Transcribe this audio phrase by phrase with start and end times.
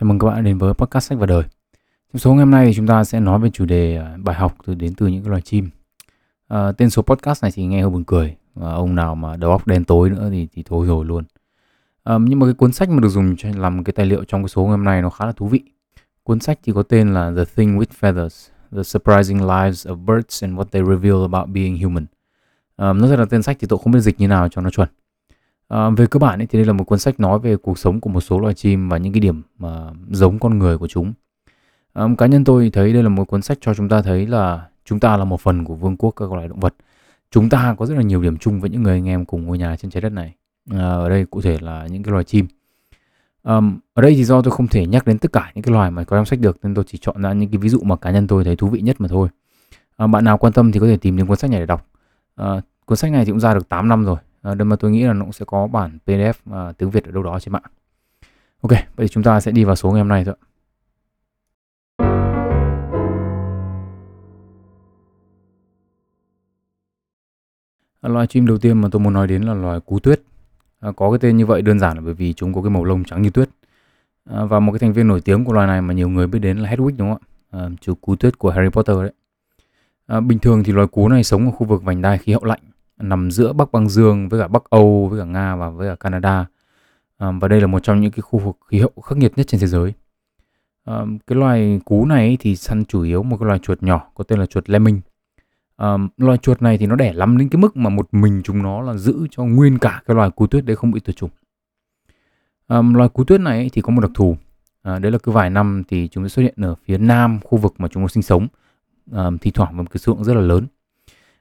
[0.00, 1.42] Chào mừng các bạn đến với podcast sách và đời.
[2.12, 4.36] Trong số ngày hôm nay thì chúng ta sẽ nói về chủ đề à, bài
[4.36, 5.70] học từ đến từ những cái loài chim.
[6.48, 8.36] À, tên số podcast này thì nghe hơi buồn cười.
[8.54, 11.24] Và ông nào mà đầu óc đen tối nữa thì thì thôi rồi luôn.
[12.04, 14.42] À, nhưng mà cái cuốn sách mà được dùng cho làm cái tài liệu trong
[14.42, 15.60] cái số ngày hôm nay nó khá là thú vị.
[16.22, 20.44] Cuốn sách thì có tên là The Thing with Feathers: The Surprising Lives of Birds
[20.44, 22.06] and What They Reveal About Being Human.
[22.76, 24.70] À, nó rất là tên sách thì tôi không biết dịch như nào cho nó
[24.70, 24.88] chuẩn.
[25.68, 28.00] À, về cơ bản ấy, thì đây là một cuốn sách nói về cuộc sống
[28.00, 31.12] của một số loài chim và những cái điểm mà giống con người của chúng.
[31.92, 34.68] À, cá nhân tôi thấy đây là một cuốn sách cho chúng ta thấy là
[34.84, 36.74] chúng ta là một phần của vương quốc các loài động vật.
[37.30, 39.58] Chúng ta có rất là nhiều điểm chung với những người anh em cùng ngôi
[39.58, 40.34] nhà trên trái đất này.
[40.70, 42.46] À, ở đây cụ thể là những cái loài chim.
[43.42, 45.90] Um, ở đây thì do tôi không thể nhắc đến tất cả những cái loài
[45.90, 47.96] mà có trong sách được nên tôi chỉ chọn ra những cái ví dụ mà
[47.96, 49.28] cá nhân tôi thấy thú vị nhất mà thôi.
[49.96, 51.86] À, bạn nào quan tâm thì có thể tìm đến cuốn sách này để đọc.
[52.36, 54.90] À, cuốn sách này thì cũng ra được 8 năm rồi Ờ, à, mà tôi
[54.90, 57.52] nghĩ là nó cũng sẽ có bản PDF à, tiếng Việt ở đâu đó trên
[57.52, 57.62] mạng
[58.60, 60.34] ok vậy thì chúng ta sẽ đi vào số ngày hôm nay thôi
[68.00, 70.22] à, loài chim đầu tiên mà tôi muốn nói đến là loài cú tuyết.
[70.80, 72.84] À, có cái tên như vậy đơn giản là bởi vì chúng có cái màu
[72.84, 73.48] lông trắng như tuyết.
[74.24, 76.38] À, và một cái thành viên nổi tiếng của loài này mà nhiều người biết
[76.38, 77.18] đến là Hedwig đúng không
[77.50, 77.60] ạ?
[77.60, 79.12] À, chú cú tuyết của Harry Potter đấy.
[80.06, 82.44] À, bình thường thì loài cú này sống ở khu vực vành đai khí hậu
[82.44, 82.60] lạnh
[82.98, 85.94] nằm giữa Bắc băng dương với cả Bắc Âu với cả Nga và với cả
[85.94, 86.46] Canada.
[87.18, 89.46] À, và đây là một trong những cái khu vực khí hậu khắc nghiệt nhất
[89.46, 89.92] trên thế giới.
[90.84, 90.94] À,
[91.26, 94.38] cái loài cú này thì săn chủ yếu một cái loài chuột nhỏ có tên
[94.38, 95.00] là chuột lemming.
[95.76, 98.62] À, loài chuột này thì nó đẻ lắm đến cái mức mà một mình chúng
[98.62, 101.30] nó là giữ cho nguyên cả cái loài cú tuyết đấy không bị tuyệt chủng.
[102.66, 104.36] À, loài cú tuyết này thì có một đặc thù.
[104.82, 107.58] À, đấy là cứ vài năm thì chúng sẽ xuất hiện ở phía nam khu
[107.58, 108.46] vực mà chúng nó sinh sống.
[109.12, 110.66] À, thi thoảng với một cái số lượng rất là lớn.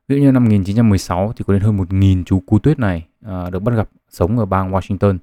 [0.08, 3.50] Ví dụ như năm 1916 thì có đến hơn 1.000 chú cú tuyết này à,
[3.50, 5.18] được bắt gặp sống ở bang Washington.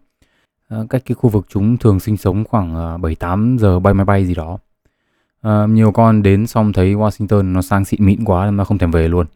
[0.68, 4.04] À, cách cái khu vực chúng thường sinh sống khoảng à, 7-8 giờ bay máy
[4.04, 4.58] bay gì đó.
[5.40, 8.78] À, nhiều con đến xong thấy Washington nó sang xịn mịn quá nên nó không
[8.78, 9.26] thèm về luôn.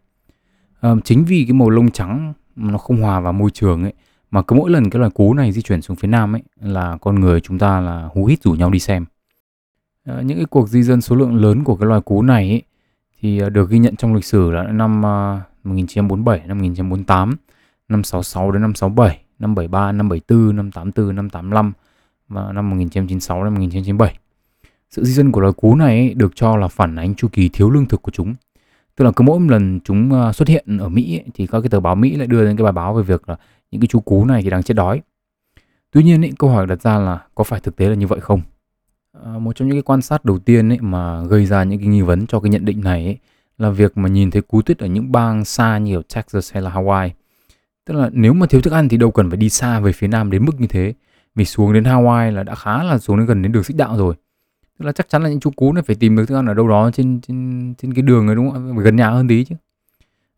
[0.81, 3.93] À, chính vì cái màu lông trắng nó không hòa vào môi trường ấy
[4.31, 6.97] mà cứ mỗi lần cái loài cú này di chuyển xuống phía nam ấy là
[7.01, 9.05] con người chúng ta là hú hít rủ nhau đi xem.
[10.05, 12.63] À, những cái cuộc di dân số lượng lớn của cái loài cú này ấy,
[13.21, 17.35] thì ờ, được ghi nhận trong lịch sử là năm ờ, 1947, năm 1948,
[17.89, 21.73] năm 66 đến năm 67, năm 73, năm 74, năm 84, năm 85
[22.27, 24.17] và năm 1996 đến 1997.
[24.89, 27.69] Sự di dân của loài cú này được cho là phản ánh chu kỳ thiếu
[27.69, 28.35] lương thực của chúng.
[28.95, 31.79] Tức là cứ mỗi lần chúng ờ, xuất hiện ở Mỹ thì các cái tờ
[31.79, 33.35] báo Mỹ lại đưa lên cái bài báo về việc là
[33.71, 35.01] những cái chú cú này thì đang chết đói.
[35.91, 38.19] Tuy nhiên ý, câu hỏi đặt ra là có phải thực tế là như vậy
[38.19, 38.41] không?
[39.11, 41.87] Ờ, một trong những cái quan sát đầu tiên ấy mà gây ra những cái
[41.87, 43.17] nghi vấn cho cái nhận định này ấy,
[43.57, 46.63] là việc mà nhìn thấy cú tuyết ở những bang xa như ở Texas hay
[46.63, 47.09] là Hawaii.
[47.85, 50.07] Tức là nếu mà thiếu thức ăn thì đâu cần phải đi xa về phía
[50.07, 50.93] nam đến mức như thế.
[51.35, 53.97] Vì xuống đến Hawaii là đã khá là xuống đến gần đến đường xích đạo
[53.97, 54.15] rồi.
[54.79, 56.53] Tức là chắc chắn là những chú cú này phải tìm được thức ăn ở
[56.53, 58.77] đâu đó trên trên trên cái đường này đúng không?
[58.77, 59.55] Gần nhà hơn tí chứ.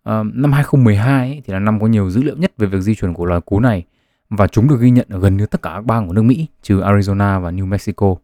[0.03, 2.95] À, năm 2012 ấy, thì là năm có nhiều dữ liệu nhất về việc di
[2.95, 3.85] chuyển của loài cú này
[4.29, 6.47] và chúng được ghi nhận ở gần như tất cả các bang của nước Mỹ
[6.61, 8.15] trừ Arizona và New Mexico.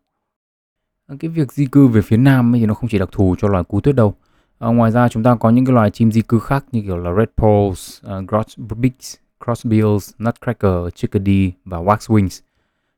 [1.08, 3.36] Ờ, cái việc di cư về phía nam ấy thì nó không chỉ đặc thù
[3.40, 4.14] cho loài cú tuyết đâu.
[4.60, 6.98] À, ngoài ra chúng ta có những cái loài chim di cư khác như kiểu
[6.98, 12.42] là red poles, ờ, uh, grosbeaks, crossbills, nutcracker, chickadee và waxwings.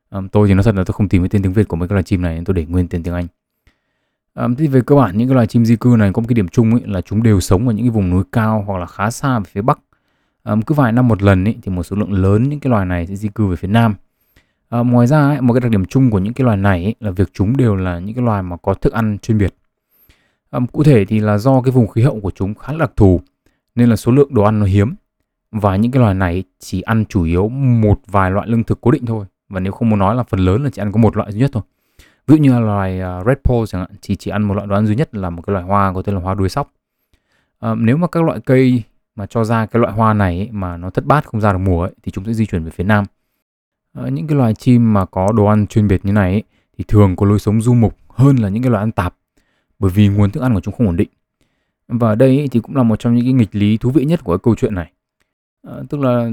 [0.10, 1.88] à, tôi thì nói thật là tôi không tìm cái tên tiếng Việt của mấy
[1.88, 3.28] cái loài chim này nên tôi để nguyên tên tiếng Anh.
[4.34, 6.34] à, thì về cơ bản những cái loài chim di cư này có một cái
[6.34, 8.86] điểm chung ấy là chúng đều sống ở những cái vùng núi cao hoặc là
[8.86, 9.80] khá xa về phía bắc.
[10.44, 12.86] à, cứ vài năm một lần ấy, thì một số lượng lớn những cái loài
[12.86, 13.96] này sẽ di cư về phía nam.
[14.70, 16.96] À, ngoài ra ấy, một cái đặc điểm chung của những cái loài này ấy,
[17.00, 19.56] là việc chúng đều là những cái loài mà có thức ăn chuyên biệt.
[20.50, 22.92] À, cụ thể thì là do cái vùng khí hậu của chúng khá là đặc
[22.96, 23.22] thù
[23.76, 24.96] nên là số lượng đồ ăn nó hiếm
[25.52, 28.92] và những cái loài này chỉ ăn chủ yếu một vài loại lương thực cố
[28.92, 31.18] định thôi và nếu không muốn nói là phần lớn là chỉ ăn có một
[31.18, 31.64] loại duy nhất thôi.
[32.28, 34.68] Ví dụ như là loài uh, red pole chẳng hạn chỉ chỉ ăn một loại
[34.68, 36.72] đồ ăn duy nhất là một cái loại hoa có tên là hoa đuôi sóc.
[37.60, 38.84] À, nếu mà các loại cây
[39.16, 41.60] mà cho ra cái loại hoa này ấy, mà nó thất bát không ra được
[41.60, 43.06] mùa ấy, thì chúng sẽ di chuyển về phía nam
[43.98, 46.44] Ờ, những cái loài chim mà có đồ ăn chuyên biệt như này ấy,
[46.78, 49.16] thì thường có lối sống du mục hơn là những cái loài ăn tạp
[49.80, 51.10] bởi vì nguồn thức ăn của chúng không ổn định.
[51.88, 54.24] Và đây ấy, thì cũng là một trong những cái nghịch lý thú vị nhất
[54.24, 54.92] của cái câu chuyện này.
[55.68, 56.30] À, tức là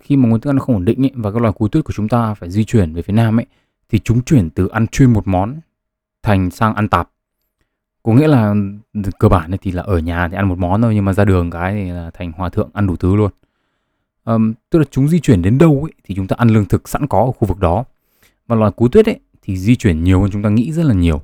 [0.00, 1.92] khi mà nguồn thức ăn không ổn định ấy, và các loài cú tuyết của
[1.92, 3.46] chúng ta phải di chuyển về phía nam ấy
[3.88, 5.60] thì chúng chuyển từ ăn chuyên một món
[6.22, 7.10] thành sang ăn tạp.
[8.02, 8.54] Có nghĩa là
[8.94, 11.24] ừ, cơ bản thì là ở nhà thì ăn một món thôi nhưng mà ra
[11.24, 13.30] đường cái thì là thành hòa thượng ăn đủ thứ luôn
[14.24, 16.88] um, tức là chúng di chuyển đến đâu ấy, thì chúng ta ăn lương thực
[16.88, 17.84] sẵn có ở khu vực đó
[18.46, 20.94] và loài cú tuyết ấy, thì di chuyển nhiều hơn chúng ta nghĩ rất là
[20.94, 21.20] nhiều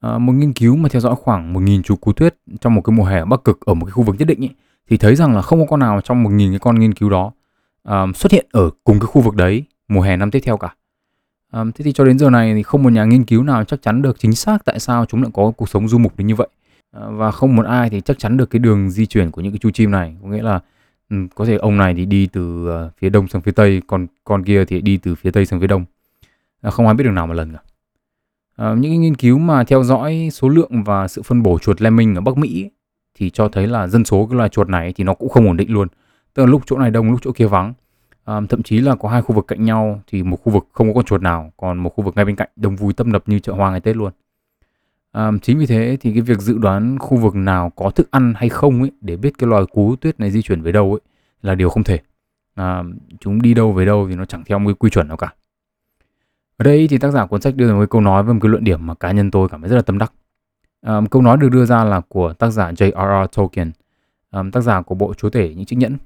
[0.00, 2.96] à, một nghiên cứu mà theo dõi khoảng 1.000 chú cú tuyết trong một cái
[2.96, 4.54] mùa hè ở Bắc Cực ở một cái khu vực nhất định ấy,
[4.90, 7.32] thì thấy rằng là không có con nào trong 1.000 cái con nghiên cứu đó
[7.86, 10.74] um, xuất hiện ở cùng cái khu vực đấy mùa hè năm tiếp theo cả.
[11.52, 13.82] um, thế thì cho đến giờ này thì không một nhà nghiên cứu nào chắc
[13.82, 16.34] chắn được chính xác tại sao chúng lại có cuộc sống du mục đến như
[16.34, 16.48] vậy.
[16.92, 19.52] À, và không một ai thì chắc chắn được cái đường di chuyển của những
[19.52, 20.16] cái chú chim này.
[20.22, 20.60] Có nghĩa là
[21.10, 24.06] Ừ, có thể ông này thì đi từ ờ, phía đông sang phía tây, còn
[24.24, 25.84] con kia thì đi từ phía tây sang phía đông.
[26.60, 27.58] À, không ai biết đường nào mà lần cả.
[28.56, 31.82] Ờ, những cái nghiên cứu mà theo dõi số lượng và sự phân bổ chuột
[31.82, 32.70] lemming ở Bắc Mỹ
[33.14, 35.56] thì cho thấy là dân số cái loài chuột này thì nó cũng không ổn
[35.56, 35.88] định luôn.
[36.34, 37.74] Tức là lúc chỗ này đông, lúc chỗ kia vắng.
[38.24, 40.88] À, thậm chí là có hai khu vực cạnh nhau thì một khu vực không
[40.88, 43.28] có con chuột nào, còn một khu vực ngay bên cạnh đông vui tấp nập
[43.28, 44.12] như chợ hoa ngày Tết luôn.
[45.16, 48.34] À, chính vì thế thì cái việc dự đoán khu vực nào có thức ăn
[48.36, 51.00] hay không ấy để biết cái loài cú tuyết này di chuyển về đâu ấy
[51.42, 52.00] là điều không thể.
[52.54, 52.82] À,
[53.20, 55.34] chúng đi đâu về đâu thì nó chẳng theo một cái quy chuẩn nào cả.
[56.56, 58.50] Ở đây thì tác giả cuốn sách đưa ra một câu nói với một cái
[58.50, 60.12] luận điểm mà cá nhân tôi cảm thấy rất là tâm đắc.
[60.80, 63.36] À, câu nói được đưa ra là của tác giả J.R.R.
[63.36, 63.72] Tolkien,
[64.30, 65.96] à, tác giả của bộ Chúa Tể những chiếc nhẫn.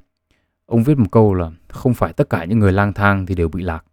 [0.67, 3.49] Ông viết một câu là không phải tất cả những người lang thang thì đều
[3.49, 3.85] bị lạc.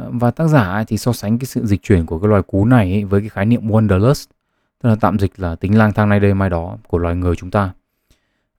[0.00, 2.64] Ờ, và tác giả thì so sánh cái sự dịch chuyển của cái loài cú
[2.64, 4.26] này ấy với cái khái niệm wanderlust,
[4.82, 7.36] tức là tạm dịch là tính lang thang nay đây mai đó của loài người
[7.36, 7.72] chúng ta.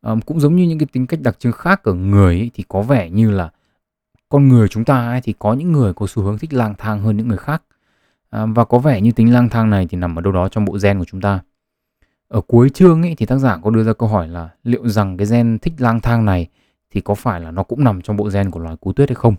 [0.02, 2.64] À, cũng giống như những cái tính cách đặc trưng khác ở người ấy, thì
[2.68, 3.50] có vẻ như là
[4.30, 7.02] con người chúng ta ấy, thì có những người có xu hướng thích lang thang
[7.02, 7.64] hơn những người khác.
[8.30, 10.66] À, và có vẻ như tính lang thang này thì nằm ở đâu đó trong
[10.66, 11.40] bộ gen của chúng ta.
[12.28, 15.18] Ở cuối chương ấy thì tác giả có đưa ra câu hỏi là liệu rằng
[15.18, 16.48] cái gen thích lang thang này
[16.92, 19.16] thì có phải là nó cũng nằm trong bộ gen của loài cú tuyết hay
[19.16, 19.36] không?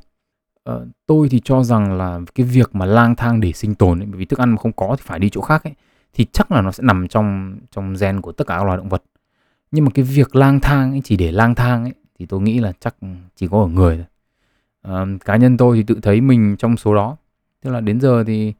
[0.64, 4.06] Ờ, tôi thì cho rằng là cái việc mà lang thang để sinh tồn ấy,
[4.06, 5.74] bởi vì thức ăn mà không có thì phải đi chỗ khác ấy
[6.14, 8.88] thì chắc là nó sẽ nằm trong trong gen của tất cả các loài động
[8.88, 9.02] vật.
[9.70, 12.60] Nhưng mà cái việc lang thang ấy chỉ để lang thang ấy thì tôi nghĩ
[12.60, 12.96] là chắc
[13.36, 14.06] chỉ có ở người thôi.
[14.82, 17.16] À, cá nhân tôi thì tự thấy mình trong số đó.
[17.62, 18.54] Tức là đến giờ thì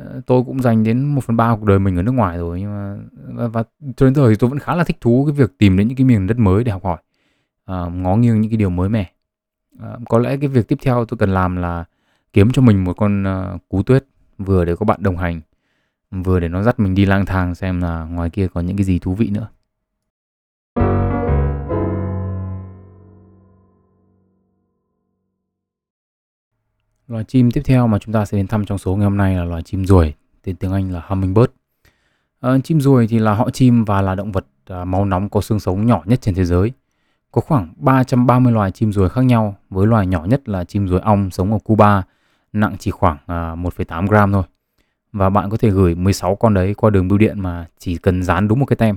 [0.00, 2.60] uh, tôi cũng dành đến một phần ba cuộc đời mình ở nước ngoài rồi
[2.60, 2.96] nhưng mà
[3.34, 3.62] và, và
[3.96, 5.96] cho đến giờ thì tôi vẫn khá là thích thú cái việc tìm đến những
[5.96, 6.98] cái miền đất mới để học hỏi
[7.72, 9.12] uh, ngó nghiêng những cái điều mới mẻ.
[9.80, 11.84] Ờ, có lẽ cái việc tiếp theo tôi cần làm là
[12.32, 14.04] kiếm cho mình một con ờ, cú tuyết
[14.38, 15.40] vừa để có bạn đồng hành
[16.10, 18.84] vừa để nó dắt mình đi lang thang xem là ngoài kia có những cái
[18.84, 19.48] gì thú vị nữa
[27.08, 29.36] Loài chim tiếp theo mà chúng ta sẽ đến thăm trong số ngày hôm nay
[29.36, 31.50] là loài chim ruồi, tên tiếng Anh là hummingbird.
[32.40, 35.40] À, chim ruồi thì là họ chim và là động vật à, máu nóng có
[35.40, 36.72] xương sống nhỏ nhất trên thế giới.
[37.30, 41.00] Có khoảng 330 loài chim ruồi khác nhau, với loài nhỏ nhất là chim ruồi
[41.00, 42.02] ong sống ở Cuba,
[42.52, 44.42] nặng chỉ khoảng à, 1,8 gram thôi.
[45.12, 48.22] Và bạn có thể gửi 16 con đấy qua đường bưu điện mà chỉ cần
[48.22, 48.96] dán đúng một cái tem.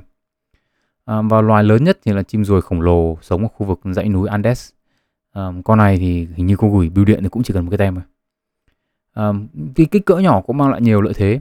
[1.06, 3.80] À, và loài lớn nhất thì là chim ruồi khổng lồ sống ở khu vực
[3.84, 4.70] dãy núi Andes
[5.34, 7.70] à, con này thì hình như cô gửi bưu điện thì cũng chỉ cần một
[7.72, 8.04] cái tem thôi
[9.14, 9.32] à,
[9.76, 11.40] vì kích cỡ nhỏ cũng mang lại nhiều lợi thế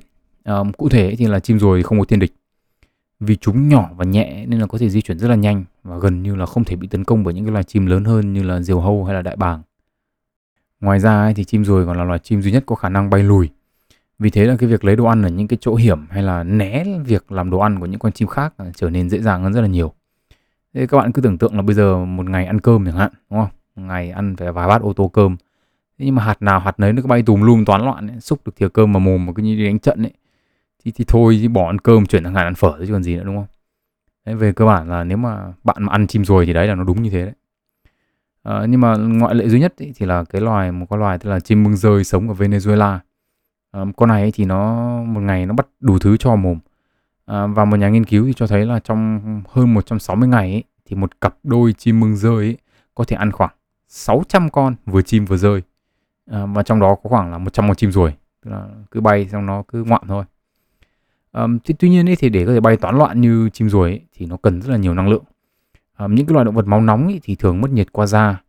[0.79, 2.33] cụ thể thì là chim ruồi không có thiên địch
[3.25, 5.99] vì chúng nhỏ và nhẹ nên là có thể di chuyển rất là nhanh và
[5.99, 8.33] gần như là không thể bị tấn công bởi những cái loài chim lớn hơn
[8.33, 9.63] như là diều hâu hay là đại bàng.
[10.81, 13.23] Ngoài ra thì chim ruồi còn là loài chim duy nhất có khả năng bay
[13.23, 13.49] lùi.
[14.19, 16.45] Vì thế là cái việc lấy đồ ăn ở những cái chỗ hiểm hay là
[16.45, 19.53] né việc làm đồ ăn của những con chim khác trở nên dễ dàng hơn
[19.53, 19.93] rất là nhiều.
[20.75, 23.13] Thế các bạn cứ tưởng tượng là bây giờ một ngày ăn cơm chẳng hạn
[23.31, 23.87] đúng không?
[23.87, 25.37] Ngày ăn phải vài bát ô tô cơm.
[25.99, 28.21] Thế nhưng mà hạt nào hạt nấy nó cứ bay tùm lum toán loạn ấy,
[28.21, 30.13] xúc được thìa cơm mà mồm mà cứ như đi đánh trận ấy
[30.85, 33.17] thì, thì thôi thì bỏ ăn cơm chuyển sang hạt ăn phở chứ còn gì
[33.17, 33.47] nữa đúng không?
[34.27, 36.75] Đấy, về cơ bản là nếu mà bạn mà ăn chim rồi thì đấy là
[36.75, 37.35] nó đúng như thế đấy.
[38.43, 41.19] À, nhưng mà ngoại lệ duy nhất ý, thì là cái loài một con loài
[41.19, 42.99] tức là chim mưng rơi sống ở Venezuela.
[43.71, 46.59] À, con này ấy thì nó một ngày nó bắt đủ thứ cho mồm.
[47.27, 50.65] À, và một nhà nghiên cứu thì cho thấy là trong hơn 160 ngày ấy,
[50.87, 52.59] thì một cặp đôi chim mưng rơi ấy,
[52.95, 53.51] có thể ăn khoảng
[53.89, 55.63] 600 con vừa chim vừa rơi.
[56.31, 58.15] À, và trong đó có khoảng là 100 con chim ruồi.
[58.45, 60.25] Tức là cứ bay xong nó cứ ngoạm thôi.
[61.33, 63.91] Um, thì tuy nhiên ấy, thì để có thể bay toán loạn như chim ruồi
[63.91, 65.25] ấy, thì nó cần rất là nhiều năng lượng.
[65.99, 68.43] Um, những cái loài động vật máu nóng ấy, thì thường mất nhiệt qua da.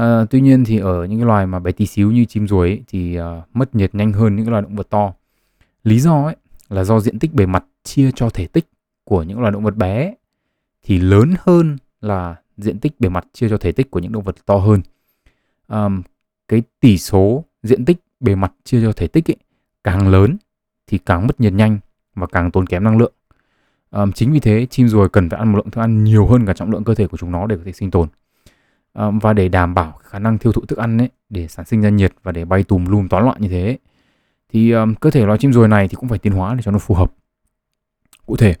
[0.00, 2.68] Uh, tuy nhiên thì ở những cái loài mà bé tí xíu như chim ruồi
[2.68, 3.24] ấy, thì uh,
[3.56, 5.12] mất nhiệt nhanh hơn những cái loài động vật to.
[5.84, 6.36] Lý do ấy
[6.68, 8.68] là do diện tích bề mặt chia cho thể tích
[9.04, 10.14] của những loài động vật bé
[10.82, 14.24] thì lớn hơn là diện tích bề mặt chia cho thể tích của những động
[14.24, 14.80] vật to hơn.
[15.68, 16.02] Um,
[16.48, 19.36] cái tỷ số diện tích bề mặt chia cho thể tích ấy,
[19.84, 20.36] càng lớn
[20.86, 21.78] thì càng mất nhiệt nhanh
[22.14, 23.12] và càng tốn kém năng lượng.
[23.90, 26.46] Um, chính vì thế chim ruồi cần phải ăn một lượng thức ăn nhiều hơn
[26.46, 28.08] cả trọng lượng cơ thể của chúng nó để có thể sinh tồn.
[28.94, 31.80] Um, và để đảm bảo khả năng tiêu thụ thức ăn ấy, để sản sinh
[31.80, 33.78] ra nhiệt và để bay tùm lum toán loạn như thế
[34.52, 36.70] thì um, cơ thể loài chim ruồi này thì cũng phải tiến hóa để cho
[36.70, 37.12] nó phù hợp.
[38.26, 38.54] Cụ thể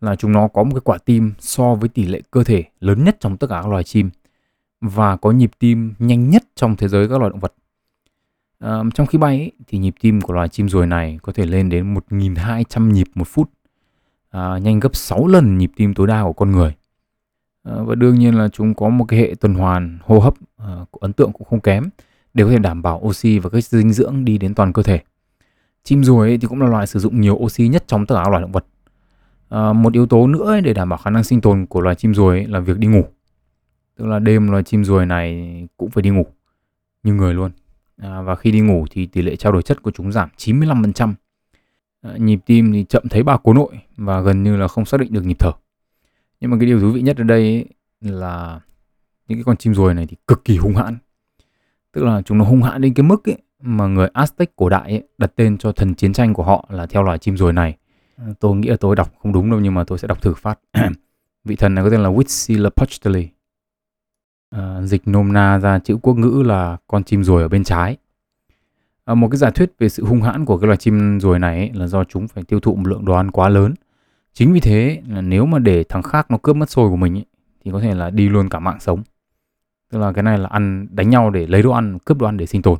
[0.00, 3.04] là chúng nó có một cái quả tim so với tỷ lệ cơ thể lớn
[3.04, 4.10] nhất trong tất cả các loài chim
[4.80, 7.54] và có nhịp tim nhanh nhất trong thế giới các loài động vật.
[8.62, 11.46] À, trong khi bay ấy, thì nhịp tim của loài chim ruồi này có thể
[11.46, 13.50] lên đến 1.200 nhịp một phút,
[14.30, 16.74] à, nhanh gấp 6 lần nhịp tim tối đa của con người.
[17.62, 20.76] À, và đương nhiên là chúng có một cái hệ tuần hoàn hô hấp à,
[21.00, 21.88] ấn tượng cũng không kém.
[22.34, 25.00] để có thể đảm bảo oxy và các dinh dưỡng đi đến toàn cơ thể.
[25.84, 28.30] Chim ruồi thì cũng là loài sử dụng nhiều oxy nhất trong tất cả các
[28.30, 28.66] loài động vật.
[29.48, 32.14] À, một yếu tố nữa để đảm bảo khả năng sinh tồn của loài chim
[32.14, 33.04] ruồi là việc đi ngủ.
[33.96, 36.26] Tức là đêm loài chim ruồi này cũng phải đi ngủ
[37.02, 37.50] như người luôn.
[37.96, 41.14] À, và khi đi ngủ thì tỷ lệ trao đổi chất của chúng giảm 95%.
[42.02, 45.00] À, nhịp tim thì chậm thấy ba cố nội và gần như là không xác
[45.00, 45.52] định được nhịp thở.
[46.40, 47.64] Nhưng mà cái điều thú vị nhất ở đây ấy
[48.00, 48.60] là
[49.28, 50.98] những cái con chim ruồi này thì cực kỳ hung hãn.
[51.92, 54.90] Tức là chúng nó hung hãn đến cái mức ấy mà người Aztec cổ đại
[54.90, 57.76] ấy, đặt tên cho thần chiến tranh của họ là theo loài chim ruồi này.
[58.16, 60.34] À, tôi nghĩ là tôi đọc không đúng đâu nhưng mà tôi sẽ đọc thử
[60.34, 60.58] phát.
[61.44, 63.26] Vị thần này có tên là Huitzilopochtli.
[64.56, 67.96] À, dịch nôm na ra chữ quốc ngữ là con chim ruồi ở bên trái.
[69.04, 71.58] À, một cái giả thuyết về sự hung hãn của cái loài chim ruồi này
[71.58, 73.74] ấy, là do chúng phải tiêu thụ một lượng đồ ăn quá lớn.
[74.32, 77.16] Chính vì thế là nếu mà để thằng khác nó cướp mất xôi của mình
[77.16, 77.24] ấy,
[77.64, 79.02] thì có thể là đi luôn cả mạng sống.
[79.90, 82.36] Tức là cái này là ăn đánh nhau để lấy đồ ăn, cướp đồ ăn
[82.36, 82.78] để sinh tồn.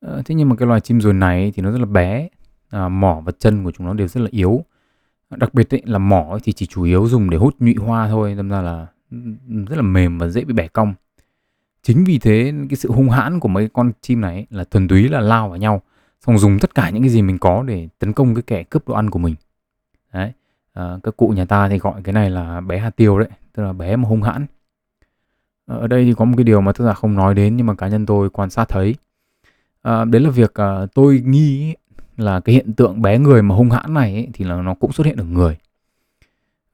[0.00, 2.28] À, thế nhưng mà cái loài chim ruồi này ấy, thì nó rất là bé,
[2.70, 4.64] à, mỏ và chân của chúng nó đều rất là yếu.
[5.30, 8.08] Đặc biệt ấy, là mỏ ấy thì chỉ chủ yếu dùng để hút nhụy hoa
[8.08, 9.18] thôi, đâm ra là Ừ,
[9.68, 10.94] rất là mềm và dễ bị bẻ cong.
[11.82, 14.88] Chính vì thế cái sự hung hãn của mấy con chim này ấy, là thuần
[14.88, 15.82] túy là lao vào nhau,
[16.26, 18.88] xong dùng tất cả những cái gì mình có để tấn công cái kẻ cướp
[18.88, 19.34] đồ ăn của mình.
[20.12, 20.32] Đấy.
[20.72, 23.62] À, các cụ nhà ta thì gọi cái này là bé hạt tiêu đấy, tức
[23.62, 24.46] là bé mà hung hãn.
[25.66, 27.66] Ờ, ở đây thì có một cái điều mà tác giả không nói đến nhưng
[27.66, 28.94] mà cá nhân tôi quan sát thấy.
[29.82, 31.74] À, đấy là việc à, tôi nghi
[32.16, 34.92] là cái hiện tượng bé người mà hung hãn này ấy, thì là nó cũng
[34.92, 35.58] xuất hiện ở người.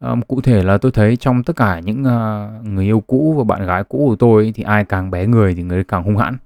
[0.04, 3.44] Um, cụ thể là tôi thấy trong tất cả những uh, người yêu cũ và
[3.44, 6.16] bạn gái cũ của tôi ấy, thì ai càng bé người thì người càng hung
[6.16, 6.36] hãn.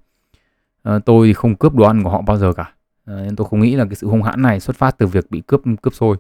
[0.88, 2.73] Uh, tôi thì không cướp đồ ăn của họ bao giờ cả.
[3.11, 5.30] Uh, nên tôi không nghĩ là cái sự hung hãn này xuất phát từ việc
[5.30, 6.16] bị cướp cướp xôi.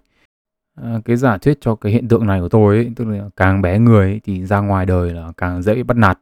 [0.80, 3.62] Uh, cái giả thuyết cho cái hiện tượng này của tôi ấy, tức là càng
[3.62, 6.18] bé người ấy, thì ra ngoài đời là càng dễ bị bắt nạt.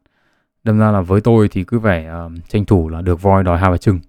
[0.65, 3.59] Đâm ra là với tôi thì cứ phải uh, tranh thủ là được voi đòi
[3.59, 4.01] hai bà trưng.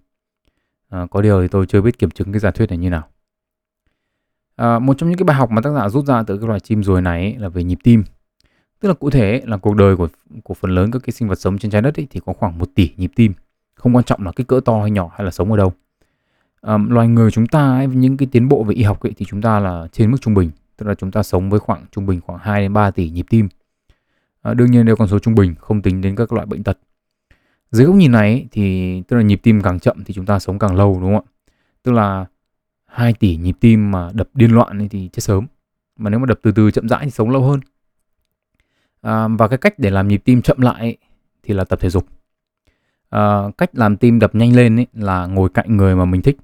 [0.95, 3.03] Uh, có điều thì tôi chưa biết kiểm chứng cái giả thuyết này như nào.
[4.61, 6.59] À, một trong những cái bài học mà tác giả rút ra từ cái loài
[6.59, 8.03] chim ruồi này ấy, là về nhịp tim.
[8.79, 10.07] Tức là cụ thể ấy, là cuộc đời của
[10.43, 12.57] của phần lớn các cái sinh vật sống trên trái đất ấy, thì có khoảng
[12.57, 13.33] 1 tỷ nhịp tim.
[13.75, 15.73] Không quan trọng là cái cỡ to hay nhỏ hay là sống ở đâu.
[16.61, 19.25] À, loài người chúng ta ấy, những cái tiến bộ về y học ấy, thì
[19.29, 20.51] chúng ta là trên mức trung bình.
[20.77, 23.25] Tức là chúng ta sống với khoảng trung bình khoảng 2 đến 3 tỷ nhịp
[23.29, 23.49] tim.
[24.41, 26.77] À, đương nhiên đều con số trung bình, không tính đến các loại bệnh tật.
[27.71, 30.59] Dưới góc nhìn này thì tức là nhịp tim càng chậm thì chúng ta sống
[30.59, 31.31] càng lâu đúng không ạ?
[31.83, 32.25] Tức là
[32.91, 35.45] 2 tỷ nhịp tim mà đập điên loạn thì chết sớm.
[35.97, 37.59] Mà nếu mà đập từ từ chậm rãi thì sống lâu hơn.
[39.01, 40.97] À, và cái cách để làm nhịp tim chậm lại
[41.43, 42.05] thì là tập thể dục.
[43.09, 46.37] À, cách làm tim đập nhanh lên ấy là ngồi cạnh người mà mình thích.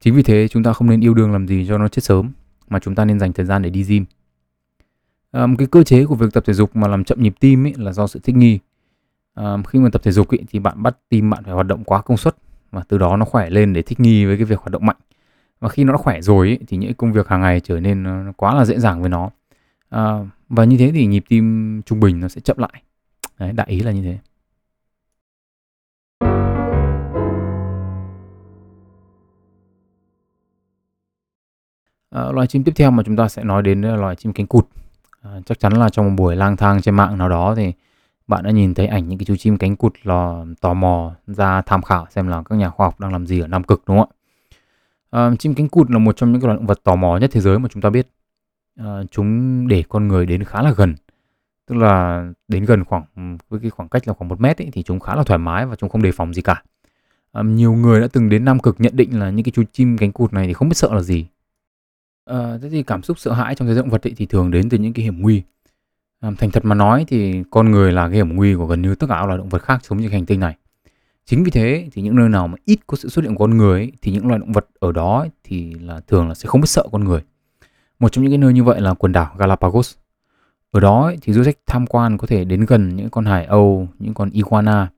[0.00, 2.32] Chính vì thế chúng ta không nên yêu đương làm gì cho nó chết sớm
[2.68, 4.04] mà chúng ta nên dành thời gian để đi gym.
[5.30, 7.66] À, một cái cơ chế của việc tập thể dục mà làm chậm nhịp tim
[7.66, 8.58] ấy là do sự thích nghi
[9.34, 11.84] à, khi mà tập thể dục ấy, thì bạn bắt tim bạn phải hoạt động
[11.84, 12.36] quá công suất
[12.70, 14.96] và từ đó nó khỏe lên để thích nghi với cái việc hoạt động mạnh
[15.60, 18.06] và khi nó đã khỏe rồi ấy, thì những công việc hàng ngày trở nên
[18.36, 19.30] quá là dễ dàng với nó
[19.90, 22.82] à, và như thế thì nhịp tim trung bình nó sẽ chậm lại
[23.38, 24.18] Đấy, đại ý là như thế
[32.10, 34.46] À, loài chim tiếp theo mà chúng ta sẽ nói đến là loài chim cánh
[34.46, 34.66] cụt.
[35.22, 37.72] À, chắc chắn là trong một buổi lang thang trên mạng nào đó thì
[38.26, 41.62] bạn đã nhìn thấy ảnh những cái chú chim cánh cụt lò tò mò ra
[41.62, 43.98] tham khảo xem là các nhà khoa học đang làm gì ở Nam Cực đúng
[43.98, 44.17] không ạ?
[45.10, 47.40] À, chim cánh cụt là một trong những loài động vật tò mò nhất thế
[47.40, 48.08] giới mà chúng ta biết.
[48.76, 50.94] À, chúng để con người đến khá là gần,
[51.66, 53.04] tức là đến gần khoảng
[53.48, 55.66] với cái khoảng cách là khoảng một mét ấy, thì chúng khá là thoải mái
[55.66, 56.62] và chúng không đề phòng gì cả.
[57.32, 59.98] À, nhiều người đã từng đến Nam Cực nhận định là những cái chú chim
[59.98, 61.26] cánh cụt này thì không biết sợ là gì.
[62.24, 64.50] À, thế thì cảm xúc sợ hãi trong thế giới động vật ấy thì thường
[64.50, 65.42] đến từ những cái hiểm nguy
[66.20, 69.06] thành thật mà nói thì con người là cái hiểm nguy của gần như tất
[69.10, 70.56] cả các loài động vật khác sống trên hành tinh này.
[71.28, 73.56] Chính vì thế thì những nơi nào mà ít có sự xuất hiện của con
[73.56, 76.46] người ấy, thì những loài động vật ở đó ấy, thì là thường là sẽ
[76.46, 77.20] không biết sợ con người.
[77.98, 79.96] Một trong những cái nơi như vậy là quần đảo Galapagos.
[80.70, 83.44] Ở đó ấy, thì du khách tham quan có thể đến gần những con hải
[83.44, 84.88] âu, những con iguana,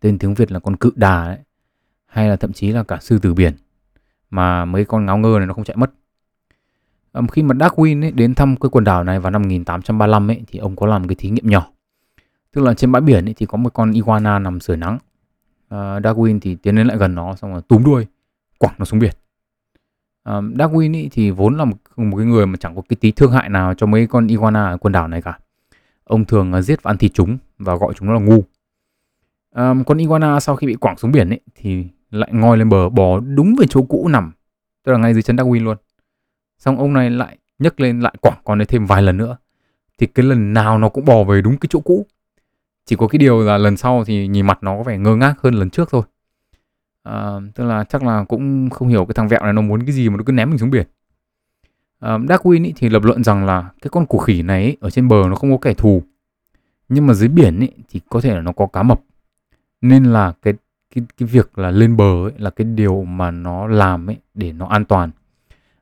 [0.00, 1.38] tên tiếng Việt là con cự đà ấy,
[2.06, 3.54] hay là thậm chí là cả sư tử biển
[4.30, 5.90] mà mấy con ngáo ngơ này nó không chạy mất
[7.32, 10.58] khi mà Darwin ấy, đến thăm cái quần đảo này vào năm 1835 ấy, thì
[10.58, 11.66] ông có làm cái thí nghiệm nhỏ
[12.52, 14.98] tức là trên bãi biển ấy, thì có một con iguana nằm sưởi nắng
[15.74, 18.06] uh, Darwin thì tiến đến lại gần nó xong rồi túm đuôi
[18.58, 19.14] quẳng nó xuống biển.
[20.28, 23.10] Uh, Darwin ý thì vốn là một, một cái người mà chẳng có cái tí
[23.10, 25.38] thương hại nào cho mấy con iguana ở quần đảo này cả.
[26.04, 28.44] Ông thường uh, giết và ăn thịt chúng và gọi chúng là ngu.
[29.54, 32.88] Um, con iguana sau khi bị quẳng xuống biển ấy, thì lại ngoi lên bờ
[32.88, 34.32] bò đúng về chỗ cũ nằm
[34.84, 35.76] tức là ngay dưới chân Darwin luôn.
[36.58, 39.36] Xong ông này lại nhấc lên lại quẳng con đấy thêm vài lần nữa.
[39.98, 42.06] Thì cái lần nào nó cũng bò về đúng cái chỗ cũ
[42.86, 45.34] chỉ có cái điều là lần sau thì nhìn mặt nó có vẻ ngơ ngác
[45.42, 46.02] hơn lần trước thôi
[47.06, 49.92] À, tức là chắc là cũng không hiểu cái thằng vẹo này nó muốn cái
[49.92, 50.86] gì mà nó cứ ném mình xuống biển.
[52.00, 54.90] À, Darwin ý thì lập luận rằng là cái con củ khỉ này ý, ở
[54.90, 56.02] trên bờ nó không có kẻ thù.
[56.88, 59.00] Nhưng mà dưới biển ý, thì có thể là nó có cá mập.
[59.80, 60.54] Nên là cái
[60.94, 64.52] cái cái việc là lên bờ ấy là cái điều mà nó làm ấy để
[64.52, 65.10] nó an toàn.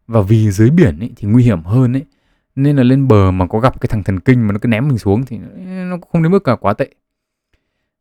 [0.06, 2.04] Và vì dưới biển ấy thì nguy hiểm hơn ấy
[2.56, 4.88] nên là lên bờ mà có gặp cái thằng thần kinh mà nó cứ ném
[4.88, 5.38] mình xuống thì
[5.90, 6.88] nó không đến mức là quá tệ.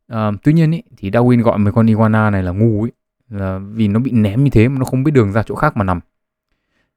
[0.08, 2.92] À, tuy nhiên ý, thì Darwin gọi mấy con iguana này là ngu ấy
[3.28, 5.76] là vì nó bị ném như thế mà nó không biết đường ra chỗ khác
[5.76, 6.00] mà nằm.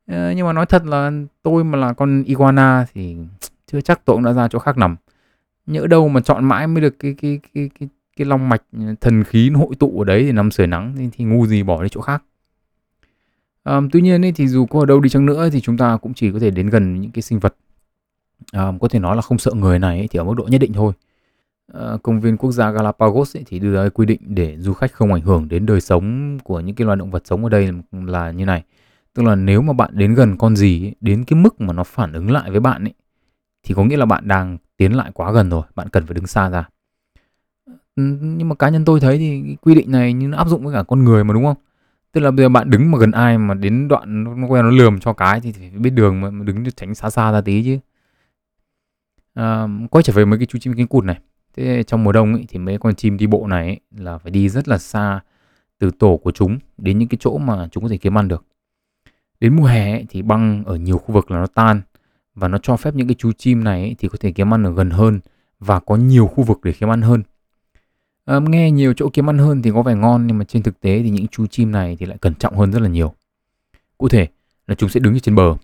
[0.07, 1.11] À, nhưng mà nói thật là
[1.43, 3.17] tôi mà là con iguana thì
[3.71, 4.95] chưa chắc tôi cũng đã ra chỗ khác nằm.
[5.65, 8.61] Nhỡ đâu mà chọn mãi mới được cái cái cái cái cái long mạch
[9.01, 11.63] thần khí nó hội tụ ở đấy thì nằm sưởi nắng thì, thì ngu gì
[11.63, 12.23] bỏ đi chỗ khác.
[13.69, 15.97] Um, tuy nhiên ấy, thì dù có ở đâu đi chăng nữa thì chúng ta
[15.97, 17.55] cũng chỉ có thể đến gần những cái sinh vật
[18.53, 20.61] um, có thể nói là không sợ người này ấy, thì ở mức độ nhất
[20.61, 20.93] định thôi.
[21.77, 24.93] Uh, công viên quốc gia Galapagos ấy, thì đưa ra quy định để du khách
[24.93, 27.69] không ảnh hưởng đến đời sống của những cái loài động vật sống ở đây
[27.91, 28.63] là như này.
[29.13, 31.83] Tức là nếu mà bạn đến gần con gì ấy, đến cái mức mà nó
[31.83, 32.93] phản ứng lại với bạn ấy
[33.63, 36.27] thì có nghĩa là bạn đang tiến lại quá gần rồi, bạn cần phải đứng
[36.27, 36.69] xa ra.
[37.95, 40.73] Nhưng mà cá nhân tôi thấy thì quy định này như nó áp dụng với
[40.73, 41.57] cả con người mà đúng không?
[42.11, 44.71] Tức là bây giờ bạn đứng mà gần ai mà đến đoạn nó quen nó
[44.71, 47.79] lườm cho cái thì phải biết đường mà đứng tránh xa xa ra tí chứ.
[49.33, 51.19] À, quay trở về mấy cái chú chim cánh cụt này.
[51.55, 54.31] Thế trong mùa đông ấy, thì mấy con chim đi bộ này ấy, là phải
[54.31, 55.19] đi rất là xa
[55.79, 58.45] từ tổ của chúng đến những cái chỗ mà chúng có thể kiếm ăn được.
[59.39, 61.81] Đến mùa hè ấy, thì băng ở nhiều khu vực là nó tan
[62.35, 64.63] và nó cho phép những cái chú chim này ấy, thì có thể kiếm ăn
[64.63, 65.19] ở gần hơn
[65.59, 67.23] và có nhiều khu vực để kiếm ăn hơn.
[68.27, 70.79] À, nghe nhiều chỗ kiếm ăn hơn thì có vẻ ngon nhưng mà trên thực
[70.79, 73.13] tế thì những chú chim này thì lại cẩn trọng hơn rất là nhiều.
[73.97, 74.27] Cụ thể
[74.67, 75.55] là chúng sẽ đứng trên bờ,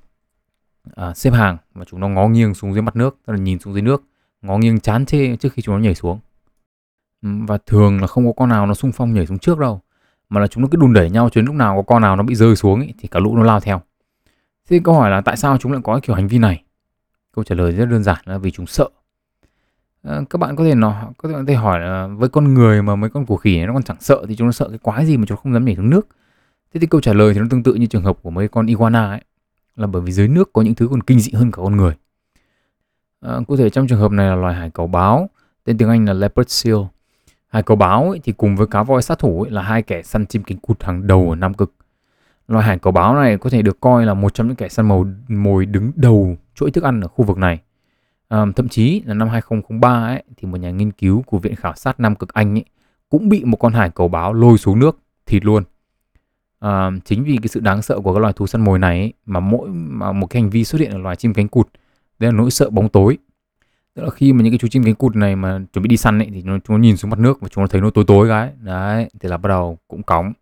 [0.95, 3.59] à, xếp hàng và chúng nó ngó nghiêng xuống dưới mặt nước, tức là nhìn
[3.59, 4.03] xuống dưới nước,
[4.41, 6.19] ngó nghiêng chán chê trước khi chúng nó nhảy xuống.
[7.21, 9.81] Và thường là không có con nào nó sung phong nhảy xuống trước đâu,
[10.29, 12.15] mà là chúng nó cứ đùn đẩy nhau cho đến lúc nào có con nào
[12.15, 13.81] nó bị rơi xuống ấy, thì cả lũ nó lao theo.
[14.69, 16.63] Thế câu hỏi là tại sao chúng lại có cái kiểu hành vi này?
[17.31, 18.89] Câu trả lời rất đơn giản là vì chúng sợ
[20.03, 23.09] Ờ, các bạn có thể nó có thể hỏi là với con người mà mấy
[23.09, 25.17] con củ khỉ này nó còn chẳng sợ thì chúng nó sợ cái quái gì
[25.17, 26.07] mà chúng không dám nhảy xuống nước.
[26.73, 28.65] Thế thì câu trả lời thì nó tương tự như trường hợp của mấy con
[28.65, 29.21] iguana ấy
[29.75, 31.93] là bởi vì dưới nước có những thứ còn kinh dị hơn cả con người.
[33.21, 35.29] À, cụ thể trong trường hợp này là loài hải cẩu báo
[35.63, 36.77] tên tiếng anh là leopard seal.
[37.47, 40.03] Hải cẩu báo ấy, thì cùng với cá voi sát thủ ấy, là hai kẻ
[40.03, 41.73] săn chim cánh cụt hàng đầu ở nam cực.
[42.47, 44.85] Loài hải cẩu báo này có thể được coi là một trong những kẻ săn
[44.87, 47.59] mồi mồi đứng đầu chuỗi thức ăn ở khu vực này.
[48.33, 51.75] À, thậm chí là năm 2003 ấy, thì một nhà nghiên cứu của Viện Khảo
[51.75, 52.65] sát Nam Cực Anh ấy,
[53.09, 55.63] cũng bị một con hải cầu báo lôi xuống nước thịt luôn.
[56.59, 59.13] À, chính vì cái sự đáng sợ của các loài thú săn mồi này ấy,
[59.25, 61.67] mà mỗi mà một cái hành vi xuất hiện ở loài chim cánh cụt
[62.19, 63.17] đây là nỗi sợ bóng tối.
[63.93, 65.97] Tức là khi mà những cái chú chim cánh cụt này mà chuẩn bị đi
[65.97, 67.89] săn ấy thì nó, chúng nó nhìn xuống mặt nước và chúng nó thấy nó
[67.89, 70.33] tối tối cái đấy thì là bắt đầu cũng cóng.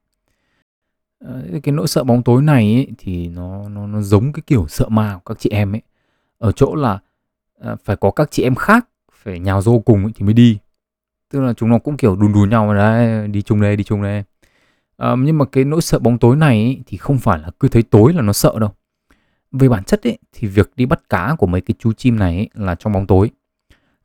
[1.26, 4.68] À, cái nỗi sợ bóng tối này ấy, thì nó nó nó giống cái kiểu
[4.68, 5.82] sợ ma của các chị em ấy
[6.38, 7.00] ở chỗ là
[7.62, 8.88] À, phải có các chị em khác
[9.24, 10.58] phải nhào vô cùng thì mới đi.
[11.30, 13.84] Tức là chúng nó cũng kiểu đùn đùn nhau mà đấy đi chung đây đi
[13.84, 14.24] chung đây.
[14.98, 17.68] À, nhưng mà cái nỗi sợ bóng tối này ý, thì không phải là cứ
[17.68, 18.70] thấy tối là nó sợ đâu.
[19.52, 22.36] Về bản chất ấy, thì việc đi bắt cá của mấy cái chú chim này
[22.36, 23.30] ấy, là trong bóng tối.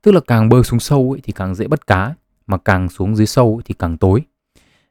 [0.02, 2.14] Tức là càng bơi xuống sâu ấy, thì càng dễ bắt cá
[2.46, 4.22] mà càng xuống dưới sâu ấy, thì càng tối.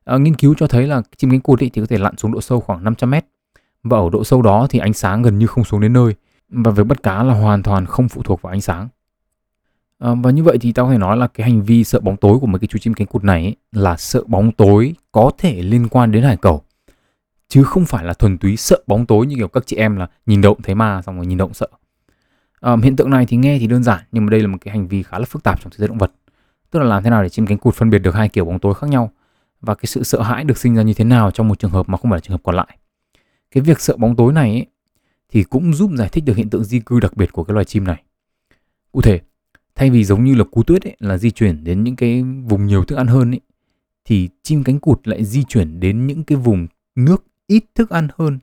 [0.05, 2.31] À, nghiên cứu cho thấy là chim cánh cụt ấy, thì có thể lặn xuống
[2.31, 3.25] độ sâu khoảng 500 mét
[3.83, 6.15] và ở độ sâu đó thì ánh sáng gần như không xuống đến nơi
[6.49, 8.87] và việc bắt cá là hoàn toàn không phụ thuộc vào ánh sáng.
[9.99, 12.17] À, và như vậy thì tao có thể nói là cái hành vi sợ bóng
[12.17, 15.31] tối của mấy cái chú chim cánh cụt này ấy, là sợ bóng tối có
[15.37, 16.61] thể liên quan đến hải cầu.
[17.47, 20.07] Chứ không phải là thuần túy sợ bóng tối như kiểu các chị em là
[20.25, 21.67] nhìn động thấy ma xong rồi nhìn động sợ.
[22.61, 24.71] À, hiện tượng này thì nghe thì đơn giản nhưng mà đây là một cái
[24.71, 26.11] hành vi khá là phức tạp trong thế giới động vật.
[26.71, 28.59] Tức là làm thế nào để chim cánh cụt phân biệt được hai kiểu bóng
[28.59, 29.11] tối khác nhau
[29.61, 31.89] và cái sự sợ hãi được sinh ra như thế nào trong một trường hợp
[31.89, 32.77] mà không phải là trường hợp còn lại.
[33.51, 34.65] Cái việc sợ bóng tối này ấy,
[35.35, 37.65] thì cũng giúp giải thích được hiện tượng di cư đặc biệt của cái loài
[37.65, 38.03] chim này.
[38.91, 39.21] Cụ thể,
[39.75, 42.65] thay vì giống như là cú tuyết ấy, là di chuyển đến những cái vùng
[42.65, 43.41] nhiều thức ăn hơn ấy,
[44.05, 48.07] thì chim cánh cụt lại di chuyển đến những cái vùng nước ít thức ăn
[48.17, 48.39] hơn.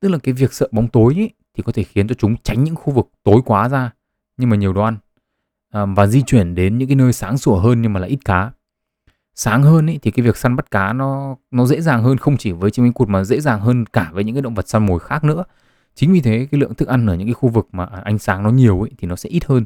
[0.00, 2.64] Tức là cái việc sợ bóng tối ấy, thì có thể khiến cho chúng tránh
[2.64, 3.90] những khu vực tối quá ra
[4.36, 4.96] nhưng mà nhiều đồ ăn
[5.70, 8.24] à, và di chuyển đến những cái nơi sáng sủa hơn nhưng mà lại ít
[8.24, 8.50] cá.
[9.34, 12.36] Sáng hơn ấy, thì cái việc săn bắt cá nó nó dễ dàng hơn không
[12.36, 14.68] chỉ với chim cánh cụt mà dễ dàng hơn cả với những cái động vật
[14.68, 15.44] săn mồi khác nữa
[15.98, 18.18] chính vì thế cái lượng thức ăn ở những cái khu vực mà à, ánh
[18.18, 19.64] sáng nó nhiều ấy, thì nó sẽ ít hơn.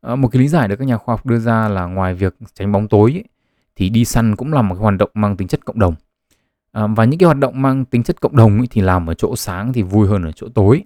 [0.00, 2.36] À, một cái lý giải được các nhà khoa học đưa ra là ngoài việc
[2.54, 3.24] tránh bóng tối ấy,
[3.76, 5.94] thì đi săn cũng là một cái hoạt động mang tính chất cộng đồng.
[6.72, 9.14] À, và những cái hoạt động mang tính chất cộng đồng ấy, thì làm ở
[9.14, 10.84] chỗ sáng thì vui hơn ở chỗ tối.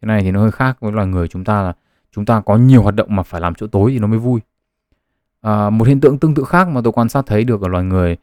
[0.00, 1.72] Cái này thì nó hơi khác với loài người chúng ta là
[2.12, 4.40] chúng ta có nhiều hoạt động mà phải làm chỗ tối thì nó mới vui.
[5.40, 7.84] À, một hiện tượng tương tự khác mà tôi quan sát thấy được ở loài
[7.84, 8.16] người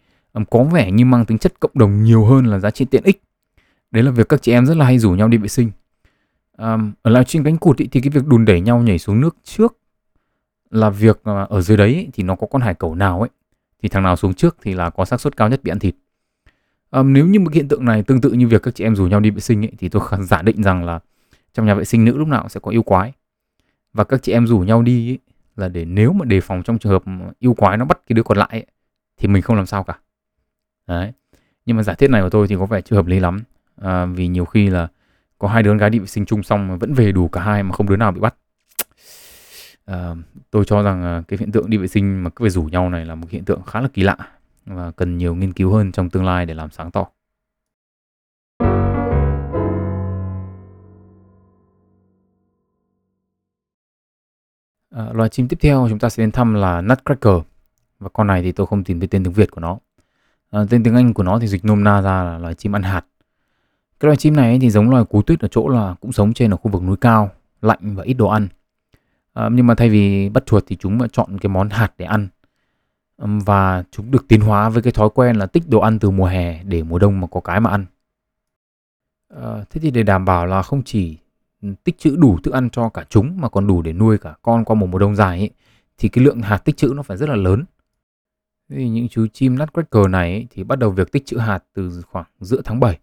[0.50, 3.22] có vẻ như mang tính chất cộng đồng nhiều hơn là giá trị tiện ích
[3.96, 5.72] đấy là việc các chị em rất là hay rủ nhau đi vệ sinh.
[6.58, 9.22] Um, ở lại trên cánh cụt ý, thì cái việc đùn đẩy nhau nhảy xuống
[9.22, 9.78] nước trước
[10.70, 13.30] là việc ờ, ở dưới đấy ý, thì nó có con hải cẩu nào ấy
[13.82, 15.96] thì thằng nào xuống trước thì là có xác suất cao nhất bị ăn thịt.
[16.92, 19.08] Um, nếu như một hiện tượng này tương tự như việc các chị em rủ
[19.08, 21.00] nhau đi vệ sinh ấy, thì tôi giả định rằng là
[21.54, 23.14] trong nhà vệ sinh nữ lúc nào sẽ có yêu quái.
[23.94, 25.20] Và các chị em rủ nhau đi ấy,
[25.56, 27.04] là để nếu mà đề phòng trong trường hợp
[27.40, 28.66] yêu quái nó bắt cái đứa còn lại ấy,
[29.18, 30.00] thì mình không làm sao cả.
[30.88, 31.12] Đấy.
[31.66, 33.44] Nhưng mà giả thiết này của tôi thì có vẻ chưa hợp lý lắm
[33.82, 34.88] à, vì nhiều khi là
[35.40, 37.42] có hai đứa con gái đi vệ sinh chung xong mà vẫn về đủ cả
[37.42, 38.36] hai mà không đứa nào bị bắt
[39.86, 40.16] à,
[40.52, 42.90] tôi cho rằng à, cái hiện tượng đi vệ sinh mà cứ phải rủ nhau
[42.90, 44.18] này là một hiện tượng khá là kỳ lạ
[44.66, 47.06] và cần nhiều nghiên cứu hơn trong tương lai để làm sáng tỏ
[54.96, 57.34] À, loài chim tiếp theo chúng ta sẽ đến thăm là Nutcracker
[58.00, 59.78] và con này thì tôi không tìm thấy tên tiếng Việt của nó.
[60.52, 62.84] À, tên tiếng Anh của nó thì dịch nôm na ra là loài chim ăn
[62.84, 63.06] hạt.
[64.00, 66.54] Cái loài chim này thì giống loài cú tuyết ở chỗ là cũng sống trên
[66.54, 67.32] ở khu vực núi cao,
[67.62, 68.48] lạnh và ít đồ ăn.
[69.34, 72.28] À, nhưng mà thay vì bắt chuột thì chúng chọn cái món hạt để ăn.
[73.18, 76.26] và chúng được tiến hóa với cái thói quen là tích đồ ăn từ mùa
[76.26, 77.86] hè để mùa đông mà có cái mà ăn.
[79.30, 81.18] À, thế thì để đảm bảo là không chỉ
[81.84, 84.66] tích trữ đủ thức ăn cho cả chúng mà còn đủ để nuôi cả con
[84.66, 85.50] qua một mùa đông dài ấy,
[85.98, 87.64] thì cái lượng hạt tích trữ nó phải rất là lớn.
[88.70, 92.02] Thì những chú chim nutcracker này ấy, thì bắt đầu việc tích trữ hạt từ
[92.12, 93.00] khoảng giữa tháng 7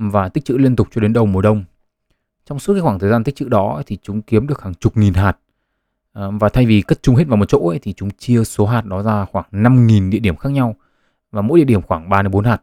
[0.00, 1.64] và tích trữ liên tục cho đến đầu mùa đông.
[2.46, 4.96] Trong suốt cái khoảng thời gian tích trữ đó thì chúng kiếm được hàng chục
[4.96, 5.38] nghìn hạt.
[6.12, 8.66] Ờ, và thay vì cất chung hết vào một chỗ ấy, thì chúng chia số
[8.66, 10.76] hạt đó ra khoảng 5.000 địa điểm khác nhau
[11.30, 12.62] và mỗi địa điểm khoảng 3 đến 4 hạt.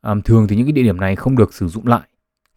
[0.00, 2.08] Ờ, thường thì những cái địa điểm này không được sử dụng lại.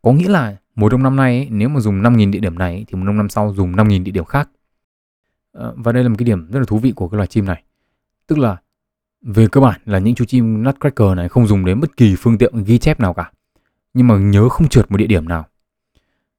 [0.02, 2.86] Có nghĩa là Mùa đông năm nay ấy, nếu mà dùng 5.000 địa điểm này
[2.88, 4.50] thì mùa đông năm sau dùng 5.000 địa điểm khác.
[5.52, 7.46] Ờ, và đây là một cái điểm rất là thú vị của cái loài chim
[7.46, 7.64] này.
[8.28, 8.58] Tức là
[9.22, 12.38] về cơ bản là những chú chim nutcracker này không dùng đến bất kỳ phương
[12.38, 13.32] tiện ghi chép nào cả.
[13.94, 15.46] Nhưng mà nhớ không trượt một địa điểm nào.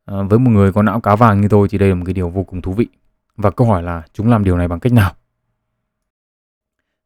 [0.05, 2.15] À, với một người có não cá vàng như tôi thì đây là một cái
[2.15, 2.87] điều vô cùng thú vị.
[3.37, 5.13] Và câu hỏi là chúng làm điều này bằng cách nào?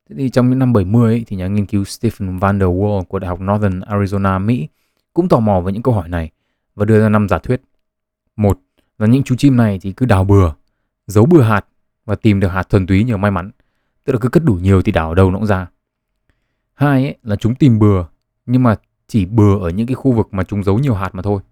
[0.09, 3.05] Thế thì trong những năm 70 ấy, thì nhà nghiên cứu Stephen Van der Waal
[3.05, 4.69] của Đại học Northern Arizona, Mỹ
[5.15, 6.31] cũng tò mò với những câu hỏi này
[6.75, 7.63] và đưa ra năm giả thuyết.
[8.37, 8.61] Một
[8.99, 10.53] là những chú chim này thì cứ đào bừa,
[11.07, 11.67] giấu bừa hạt
[12.05, 13.51] và tìm được hạt thuần túy nhờ may mắn.
[14.05, 15.67] Tức là cứ cất đủ nhiều thì đào ở đâu nó cũng ra.
[16.75, 18.05] Hai ấy, là chúng tìm bừa
[18.47, 18.77] nhưng mà
[19.13, 21.43] chỉ bừa ở những cái khu vực mà chúng giấu nhiều hạt mà thôi.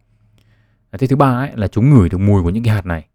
[0.90, 3.06] À, thế thứ ba ấy, là chúng ngửi được mùi của những cái hạt này.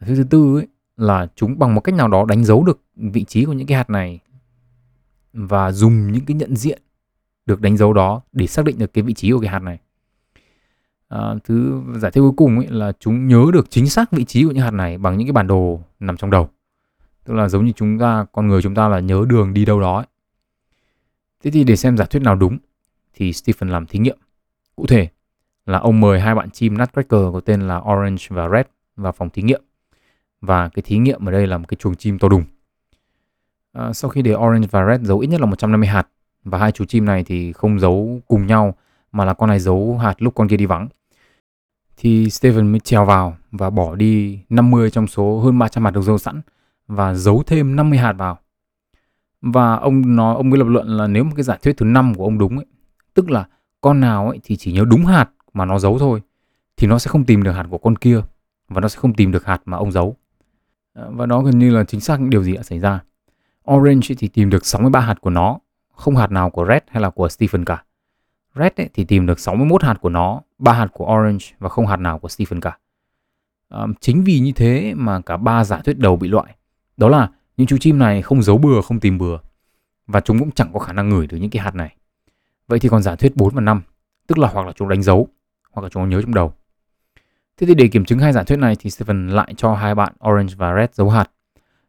[0.00, 3.24] Thế thứ tư ấy, là chúng bằng một cách nào đó đánh dấu được vị
[3.24, 4.20] trí của những cái hạt này
[5.32, 6.82] và dùng những cái nhận diện
[7.46, 9.78] được đánh dấu đó để xác định được cái vị trí của cái hạt này
[11.08, 14.44] à, thứ giải thích cuối cùng ấy là chúng nhớ được chính xác vị trí
[14.44, 16.48] của những hạt này bằng những cái bản đồ nằm trong đầu
[17.24, 19.80] tức là giống như chúng ta con người chúng ta là nhớ đường đi đâu
[19.80, 20.06] đó ấy.
[21.44, 22.58] thế thì để xem giả thuyết nào đúng
[23.14, 24.18] thì Stephen làm thí nghiệm.
[24.76, 25.08] Cụ thể
[25.66, 29.30] là ông mời hai bạn chim nutcracker có tên là Orange và Red vào phòng
[29.30, 29.62] thí nghiệm.
[30.40, 32.44] Và cái thí nghiệm ở đây là một cái chuồng chim to đùng.
[33.72, 36.08] À, sau khi để Orange và Red giấu ít nhất là 150 hạt
[36.44, 38.74] và hai chú chim này thì không giấu cùng nhau
[39.12, 40.88] mà là con này giấu hạt lúc con kia đi vắng
[42.02, 46.02] thì Steven mới trèo vào và bỏ đi 50 trong số hơn 300 hạt được
[46.02, 46.40] giấu sẵn
[46.86, 48.38] và giấu thêm 50 hạt vào.
[49.40, 52.14] Và ông nói ông mới lập luận là nếu một cái giả thuyết thứ năm
[52.14, 52.66] của ông đúng ấy,
[53.14, 53.46] tức là
[53.80, 56.20] con nào ấy thì chỉ nhớ đúng hạt mà nó giấu thôi
[56.76, 58.20] thì nó sẽ không tìm được hạt của con kia
[58.68, 60.16] và nó sẽ không tìm được hạt mà ông giấu.
[60.92, 63.00] Ờ, và đó gần như là chính xác những điều gì đã xảy ra.
[63.70, 65.58] Orange thì tìm được 63 hạt của nó,
[65.94, 67.84] không hạt nào của Red hay là của Stephen cả.
[68.54, 71.86] Red ấy, thì tìm được 61 hạt của nó, 3 hạt của Orange và không
[71.86, 72.78] hạt nào của Stephen cả.
[73.68, 76.56] À, chính vì như thế mà cả ba giả thuyết đầu bị loại.
[76.96, 79.38] Đó là những chú chim này không giấu bừa, không tìm bừa
[80.06, 81.96] và chúng cũng chẳng có khả năng ngửi được những cái hạt này.
[82.72, 83.82] Vậy thì còn giả thuyết 4 và 5,
[84.26, 85.28] tức là hoặc là chúng đánh dấu
[85.70, 86.52] hoặc là chúng nhớ trong đầu.
[87.56, 90.12] Thế thì để kiểm chứng hai giả thuyết này thì Stephen lại cho hai bạn
[90.28, 91.30] Orange và Red giấu hạt.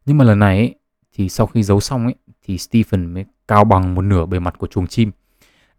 [0.05, 0.75] Nhưng mà lần này ấy,
[1.13, 4.57] thì sau khi giấu xong ấy thì Stephen mới cao bằng một nửa bề mặt
[4.57, 5.11] của chuồng chim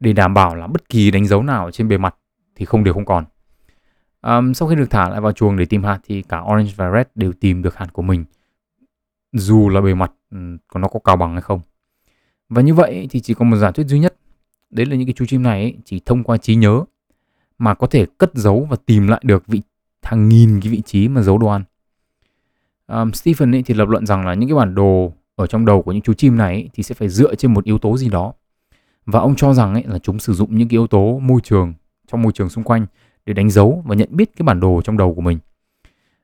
[0.00, 2.14] để đảm bảo là bất kỳ đánh dấu nào trên bề mặt
[2.54, 3.24] thì không đều không còn.
[4.22, 6.90] Um, sau khi được thả lại vào chuồng để tìm hạt thì cả Orange và
[6.90, 8.24] Red đều tìm được hạt của mình
[9.32, 10.12] dù là bề mặt
[10.68, 11.60] của nó có cao bằng hay không.
[12.48, 14.14] Và như vậy thì chỉ có một giả thuyết duy nhất
[14.74, 16.84] đấy là những cái chú chim này ấy, chỉ thông qua trí nhớ
[17.58, 19.62] mà có thể cất giấu và tìm lại được vị
[20.02, 21.64] hàng nghìn cái vị trí mà giấu đồ ăn.
[22.86, 25.82] Um, Stephen ấy thì lập luận rằng là những cái bản đồ ở trong đầu
[25.82, 28.08] của những chú chim này ấy, thì sẽ phải dựa trên một yếu tố gì
[28.08, 28.32] đó
[29.06, 31.74] và ông cho rằng ấy là chúng sử dụng những cái yếu tố môi trường
[32.12, 32.86] trong môi trường xung quanh
[33.26, 35.38] để đánh dấu và nhận biết cái bản đồ trong đầu của mình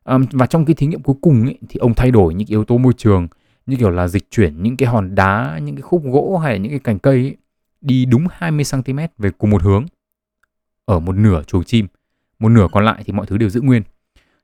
[0.04, 2.64] um, và trong cái thí nghiệm cuối cùng ấy, thì ông thay đổi những yếu
[2.64, 3.28] tố môi trường
[3.66, 6.58] như kiểu là dịch chuyển những cái hòn đá những cái khúc gỗ hay là
[6.58, 7.36] những cái cành cây ấy,
[7.80, 9.86] đi đúng 20 cm về cùng một hướng
[10.84, 11.86] ở một nửa chuồng chim,
[12.38, 13.82] một nửa còn lại thì mọi thứ đều giữ nguyên.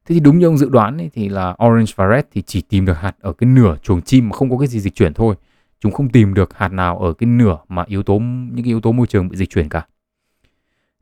[0.05, 2.61] Thế thì đúng như ông dự đoán ấy, thì là Orange và Red thì chỉ
[2.61, 5.15] tìm được hạt ở cái nửa chuồng chim mà không có cái gì dịch chuyển
[5.15, 5.35] thôi.
[5.81, 8.81] Chúng không tìm được hạt nào ở cái nửa mà yếu tố những cái yếu
[8.81, 9.87] tố môi trường bị dịch chuyển cả.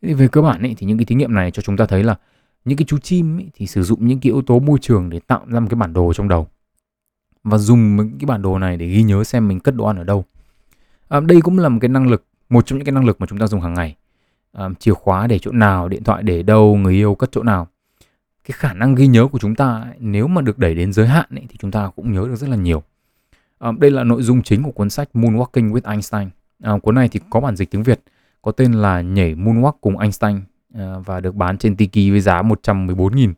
[0.03, 1.87] Thế thì về cơ bản ấy, thì những cái thí nghiệm này cho chúng ta
[1.87, 2.16] thấy là
[2.64, 5.20] những cái chú chim ấy, thì sử dụng những cái yếu tố môi trường để
[5.20, 6.49] tạo ra một cái bản đồ trong đầu
[7.44, 9.97] và dùng những cái bản đồ này để ghi nhớ xem mình cất đồ ăn
[9.97, 10.25] ở đâu.
[11.08, 13.26] À, đây cũng là một cái năng lực, một trong những cái năng lực mà
[13.26, 13.96] chúng ta dùng hàng ngày.
[14.52, 17.68] À, chìa khóa để chỗ nào, điện thoại để đâu, người yêu cất chỗ nào.
[18.44, 21.06] Cái khả năng ghi nhớ của chúng ta ấy, nếu mà được đẩy đến giới
[21.06, 22.82] hạn ấy, thì chúng ta cũng nhớ được rất là nhiều.
[23.58, 26.28] À, đây là nội dung chính của cuốn sách Moonwalking with Einstein.
[26.62, 28.00] À, cuốn này thì có bản dịch tiếng Việt,
[28.42, 30.40] có tên là Nhảy Moonwalk cùng Einstein
[30.74, 33.32] à, và được bán trên Tiki với giá 114.000.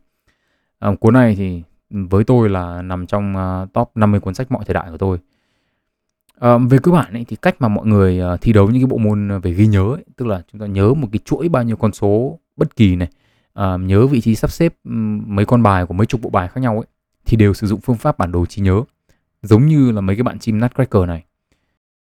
[0.78, 4.64] À, cuốn này thì với tôi là nằm trong uh, top 50 cuốn sách mọi
[4.64, 5.18] thời đại của tôi.
[6.44, 8.86] Uh, về cơ bản ấy, thì cách mà mọi người ờ, thi đấu những cái
[8.86, 11.48] bộ môn ờ, về ghi nhớ ấy, tức là chúng ta nhớ một cái chuỗi
[11.48, 13.08] bao nhiêu con số bất kỳ này,
[13.58, 14.74] uh, nhớ vị trí sắp xếp
[15.26, 16.86] mấy con bài của mấy chục bộ bài khác nhau ấy
[17.26, 18.82] thì đều sử dụng phương pháp bản đồ trí nhớ
[19.42, 21.24] giống như là mấy cái bạn chim nutcracker này.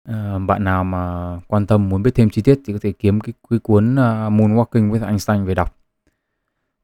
[0.09, 3.19] Uh, bạn nào mà quan tâm muốn biết thêm chi tiết thì có thể kiếm
[3.19, 3.97] cái, cái cuốn uh,
[4.33, 5.75] Moonwalking with Einstein về đọc.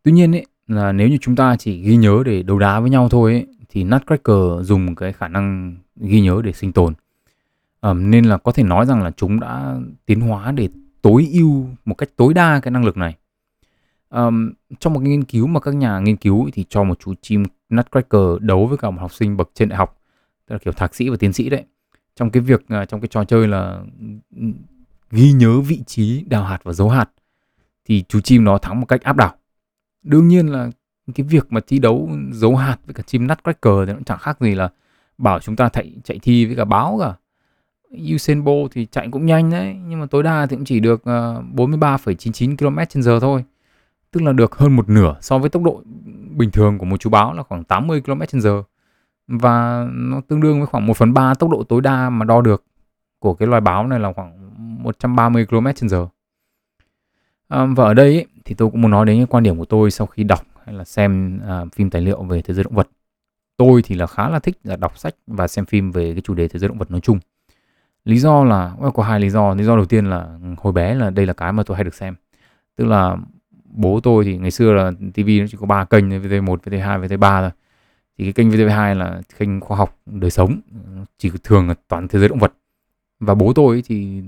[0.03, 2.89] Tuy nhiên ấy, là nếu như chúng ta chỉ ghi nhớ để đấu đá với
[2.89, 6.93] nhau thôi ấy, thì Nutcracker dùng cái khả năng ghi nhớ để sinh tồn.
[7.95, 10.69] Nên là có thể nói rằng là chúng đã tiến hóa để
[11.01, 13.15] tối ưu một cách tối đa cái năng lực này.
[14.09, 17.13] Um, trong một cái nghiên cứu mà các nhà nghiên cứu thì cho một chú
[17.21, 20.01] chim Nutcracker đấu với cả một học sinh bậc trên đại học,
[20.47, 21.65] tức là kiểu thạc sĩ và tiến sĩ đấy.
[22.15, 23.83] Trong cái việc à, trong cái trò chơi là
[24.35, 24.45] ừ,
[25.11, 27.09] ghi nhớ vị trí đào hạt và giấu hạt
[27.85, 29.35] thì chú chim nó thắng một cách áp đảo
[30.03, 30.69] đương nhiên là
[31.15, 34.37] cái việc mà thi đấu giấu hạt với cả chim nutcracker thì nó chẳng khác
[34.41, 34.69] gì là
[35.17, 37.15] bảo chúng ta chạy chạy thi với cả báo cả
[38.15, 41.03] Usain Bolt thì chạy cũng nhanh đấy nhưng mà tối đa thì cũng chỉ được
[41.03, 43.43] ờ, 43,99 km/h thôi.
[44.11, 45.81] Tức là được hơn một nửa so với tốc độ
[46.37, 48.63] bình thường của một chú báo là khoảng 80 km/h
[49.27, 52.41] và nó tương đương với khoảng 1 phần 3 tốc độ tối đa mà đo
[52.41, 52.63] được
[53.19, 54.51] của cái loài báo này là khoảng
[54.83, 56.07] 130 km/h
[57.47, 59.65] à, và ở đây ấy, thì tôi cũng muốn nói đến cái quan điểm của
[59.65, 62.75] tôi sau khi đọc hay là xem ờ, phim tài liệu về thế giới động
[62.75, 62.87] vật.
[63.57, 66.33] Tôi thì là khá là thích là đọc sách và xem phim về cái chủ
[66.33, 67.19] đề thế giới động vật nói chung
[68.05, 69.53] lý do là có hai lý do.
[69.53, 71.95] Lý do đầu tiên là hồi bé là đây là cái mà tôi hay được
[71.95, 72.15] xem.
[72.75, 73.17] Tức là
[73.65, 77.41] bố tôi thì ngày xưa là TV nó chỉ có ba kênh VTV1, VTV2, VTV3
[77.41, 77.51] thôi.
[78.17, 80.59] Thì cái kênh VTV2 là kênh khoa học đời sống
[81.17, 82.53] chỉ thường là toàn thế giới động vật.
[83.19, 84.21] Và bố tôi thì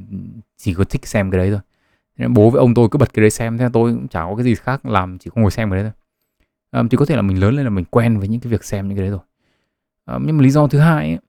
[0.58, 1.60] chỉ có thích xem cái đấy thôi.
[2.18, 4.36] Nên bố với ông tôi cứ bật cái đấy xem thế tôi cũng chả có
[4.36, 6.00] cái gì khác làm chỉ có ngồi xem cái đấy thôi.
[6.80, 8.64] Um, thì có thể là mình lớn lên là mình quen với những cái việc
[8.64, 9.20] xem những cái đấy rồi.
[10.06, 11.20] Um, nhưng mà lý do thứ hai ấy,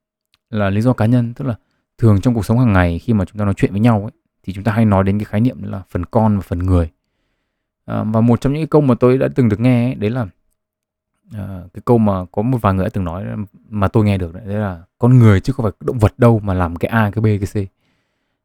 [0.51, 1.35] là lý do cá nhân.
[1.35, 1.55] Tức là
[1.99, 4.13] thường trong cuộc sống hàng ngày khi mà chúng ta nói chuyện với nhau ấy,
[4.43, 6.91] thì chúng ta hay nói đến cái khái niệm là phần con và phần người.
[7.85, 10.11] À, và một trong những cái câu mà tôi đã từng được nghe ấy, đấy
[10.11, 10.27] là
[11.33, 13.25] à, cái câu mà có một vài người đã từng nói
[13.69, 16.41] mà tôi nghe được đấy, đấy là con người chứ không phải động vật đâu
[16.45, 17.71] mà làm cái a cái b cái c.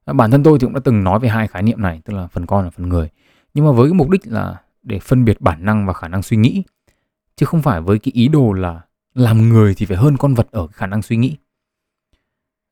[0.06, 2.14] À, bản thân tôi thì cũng đã từng nói về hai khái niệm này tức
[2.14, 3.10] là phần con và phần người.
[3.54, 6.22] Nhưng mà với cái mục đích là để phân biệt bản năng và khả năng
[6.24, 6.64] suy nghĩ
[7.36, 8.82] chứ không phải với cái ý đồ là
[9.14, 11.36] làm người thì phải hơn con vật ở khả năng suy nghĩ.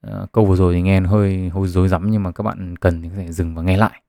[0.08, 3.02] Ờ, câu vừa rồi thì nghe hơi hơi dối rắm nhưng mà các bạn cần
[3.02, 4.02] thì có thể dừng và nghe lại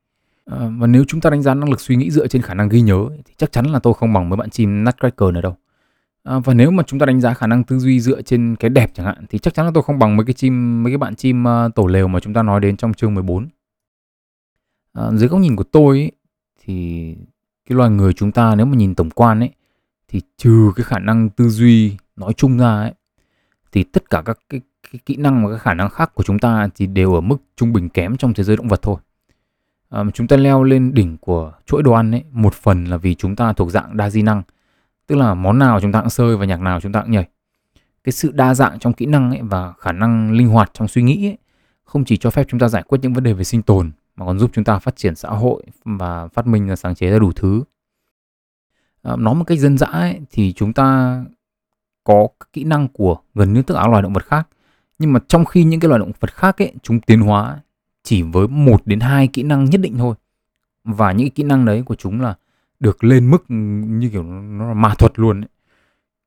[0.44, 2.68] ờ, và nếu chúng ta đánh giá năng lực suy nghĩ dựa trên khả năng
[2.68, 5.56] ghi nhớ thì chắc chắn là tôi không bằng với bạn chim nutcracker nữa đâu
[6.22, 8.70] ờ, và nếu mà chúng ta đánh giá khả năng tư duy dựa trên cái
[8.70, 10.98] đẹp chẳng hạn thì chắc chắn là tôi không bằng mấy cái chim mấy cái
[10.98, 13.48] bạn chim uh, tổ lều mà chúng ta nói đến trong chương 14.
[14.92, 16.12] À, dưới góc nhìn của tôi ấy,
[16.64, 17.14] thì
[17.68, 19.50] cái loài người chúng ta nếu mà nhìn tổng quan ấy
[20.08, 22.92] thì trừ cái khả năng tư duy nói chung ra ấy
[23.72, 24.60] thì tất cả các cái,
[24.92, 27.36] cái kỹ năng và các khả năng khác của chúng ta thì đều ở mức
[27.56, 28.96] trung bình kém trong thế giới động vật thôi.
[29.88, 33.14] À, chúng ta leo lên đỉnh của chuỗi đồ ăn ấy một phần là vì
[33.14, 34.42] chúng ta thuộc dạng đa di năng
[35.08, 37.28] tức là món nào chúng ta cũng sơi và nhạc nào chúng ta cũng nhảy.
[38.04, 41.02] Cái sự đa dạng trong kỹ năng ấy và khả năng linh hoạt trong suy
[41.02, 41.38] nghĩ ấy,
[41.84, 44.26] không chỉ cho phép chúng ta giải quyết những vấn đề về sinh tồn mà
[44.26, 47.18] còn giúp chúng ta phát triển xã hội và phát minh và sáng chế ra
[47.18, 47.62] đủ thứ.
[49.02, 51.18] À, nói một cách dân dã ấy, thì chúng ta
[52.04, 54.48] có kỹ năng của gần như tất cả loài động vật khác
[54.98, 57.60] nhưng mà trong khi những cái loài động vật khác ấy chúng tiến hóa
[58.02, 60.14] chỉ với một đến hai kỹ năng nhất định thôi.
[60.84, 62.34] Và những kỹ năng đấy của chúng là
[62.80, 65.48] được lên mức như kiểu nó là ma thuật luôn ấy.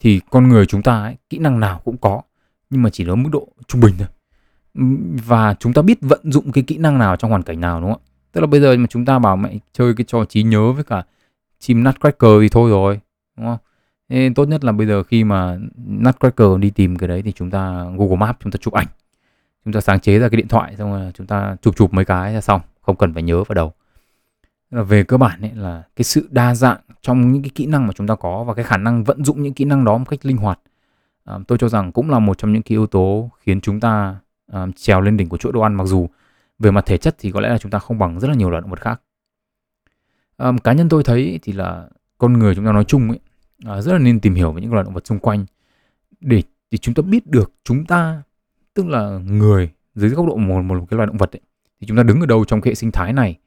[0.01, 2.21] thì con người chúng ta ấy, kỹ năng nào cũng có
[2.69, 4.07] nhưng mà chỉ ở mức độ trung bình thôi.
[5.27, 7.93] Và chúng ta biết vận dụng cái kỹ năng nào trong hoàn cảnh nào đúng
[7.93, 8.07] không ạ?
[8.31, 10.83] Tức là bây giờ mà chúng ta bảo mẹ chơi cái trò trí nhớ với
[10.83, 11.03] cả
[11.59, 12.99] chim nutcracker thì thôi rồi
[13.37, 13.57] đúng không?
[14.19, 17.51] Nên tốt nhất là bây giờ khi mà nutcracker đi tìm cái đấy thì chúng
[17.51, 18.87] ta google maps chúng ta chụp ảnh.
[19.65, 22.05] Chúng ta sáng chế ra cái điện thoại xong rồi chúng ta chụp chụp mấy
[22.05, 23.73] cái là xong không cần phải nhớ vào đầu.
[24.71, 27.87] Là về cơ bản ấy là cái sự đa dạng trong những cái kỹ năng
[27.87, 30.05] mà chúng ta có và cái khả năng vận dụng những kỹ năng đó một
[30.09, 30.59] cách linh hoạt
[31.25, 34.15] à, tôi cho rằng cũng là một trong những cái yếu tố khiến chúng ta
[34.51, 35.73] à, trèo lên đỉnh của chuỗi đồ ăn.
[35.73, 36.09] Mặc dù
[36.59, 38.49] về mặt thể chất thì có lẽ là chúng ta không bằng rất là nhiều
[38.49, 39.01] loại động vật khác.
[40.37, 43.19] À, cá nhân tôi thấy thì là con người chúng ta nói chung ấy
[43.65, 45.45] à, rất là nên tìm hiểu về những loài động vật xung quanh.
[46.21, 48.23] Để thì chúng ta biết được chúng ta
[48.73, 51.41] tức là người dưới góc độ một, một cái loài động vật ấy,
[51.81, 53.37] thì chúng ta đứng ở đâu trong hệ sinh thái này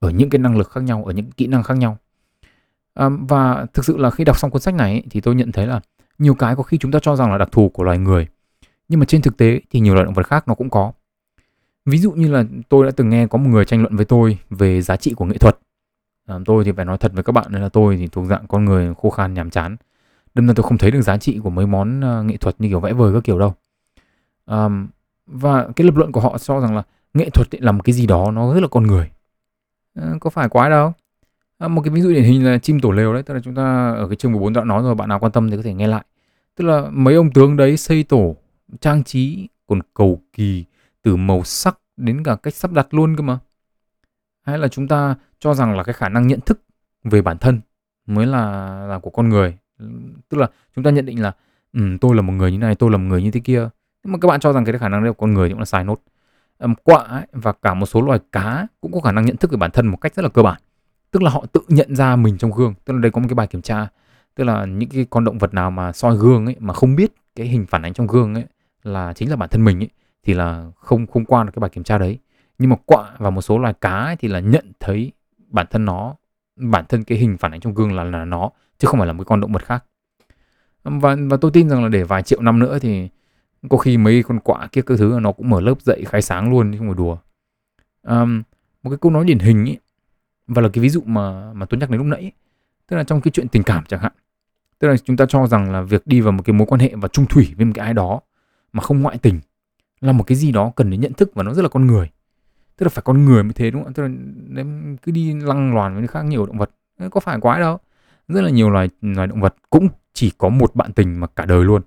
[0.00, 1.98] ở những cái năng lực khác nhau ở những kỹ năng khác nhau.
[2.94, 5.52] À, và thực sự là khi đọc xong cuốn sách này ấy, thì tôi nhận
[5.52, 5.80] thấy là
[6.18, 8.26] nhiều cái có khi chúng ta cho rằng là đặc thù của loài người
[8.88, 10.92] nhưng mà trên thực tế thì nhiều loài động vật khác nó cũng có.
[11.84, 14.38] Ví dụ như là tôi đã từng nghe có một người tranh luận với tôi
[14.50, 15.58] về giá trị của nghệ thuật
[16.28, 18.64] à, tôi thì phải nói thật với các bạn là tôi thì thuộc dạng con
[18.64, 19.76] người khô khan nhàm chán.
[20.34, 22.68] Đâm ra tôi không thấy được giá trị của mấy món ờ, nghệ thuật như
[22.68, 23.54] kiểu vẽ vời các kiểu đâu.
[25.26, 26.82] Và cái lập luận của họ cho rằng là
[27.14, 29.10] nghệ thuật là một cái gì đó nó rất là con người.
[29.94, 30.92] À, có phải quái đâu.
[31.58, 33.54] À, một cái ví dụ điển hình là chim tổ lều đấy tức là chúng
[33.54, 35.74] ta ở cái chương 14 đã nói rồi bạn nào quan tâm thì có thể
[35.74, 36.04] nghe lại.
[36.56, 38.36] Tức là mấy ông tướng đấy xây tổ
[38.80, 40.64] trang trí còn cầu kỳ
[41.02, 43.38] từ màu sắc đến cả cách sắp đặt luôn cơ mà.
[44.42, 46.60] Hay là chúng ta cho rằng là cái khả năng nhận thức
[47.04, 47.60] về bản thân
[48.06, 49.56] mới là là của con người.
[50.28, 51.32] Tức là chúng ta nhận định là
[51.72, 53.68] ừ, tôi là một người như này tôi là một người như thế kia.
[54.04, 55.64] Nhưng mà các bạn cho rằng cái khả năng đấy của con người cũng là
[55.64, 56.00] sai nốt.
[56.58, 59.50] Um, quạ ấy, và cả một số loài cá cũng có khả năng nhận thức
[59.50, 60.60] về bản thân một cách rất là cơ bản.
[61.10, 62.74] Tức là họ tự nhận ra mình trong gương.
[62.84, 63.88] Tức là đây có một cái bài kiểm tra.
[64.34, 67.12] Tức là những cái con động vật nào mà soi gương ấy mà không biết
[67.36, 68.44] cái hình phản ánh trong gương ấy
[68.82, 69.90] là chính là bản thân mình ấy
[70.22, 72.18] thì là không không qua được cái bài kiểm tra đấy.
[72.58, 75.12] Nhưng mà quạ và một số loài cá ấy thì là nhận thấy
[75.48, 76.14] bản thân nó
[76.56, 79.12] bản thân cái hình phản ánh trong gương là là nó chứ không phải là
[79.12, 79.84] một con động vật khác.
[80.84, 83.08] Và và tôi tin rằng là để vài triệu năm nữa thì
[83.68, 86.50] có khi mấy con quạ kia các thứ nó cũng mở lớp dạy khai sáng
[86.50, 87.18] luôn chứ không phải đùa.
[88.02, 88.42] Um,
[88.82, 89.78] một cái câu nói điển hình ấy
[90.46, 92.32] và là cái ví dụ mà mà tôi nhắc đến lúc nãy
[92.86, 94.12] tức là trong cái chuyện tình cảm chẳng hạn
[94.78, 96.92] tức là chúng ta cho rằng là việc đi vào một cái mối quan hệ
[96.94, 98.20] và trung thủy với một cái ai đó
[98.72, 99.40] mà không ngoại tình
[100.00, 102.10] là một cái gì đó cần đến nhận thức và nó rất là con người
[102.78, 103.92] tức là phải con người mới thế đúng không?
[103.92, 104.64] Tức là
[105.02, 106.70] cứ đi lăng loàn với khác nhiều động vật.
[107.10, 107.78] Có phải quái đâu.
[108.28, 111.44] Rất là nhiều loài loài động vật cũng chỉ có một bạn tình mà cả
[111.44, 111.82] đời luôn.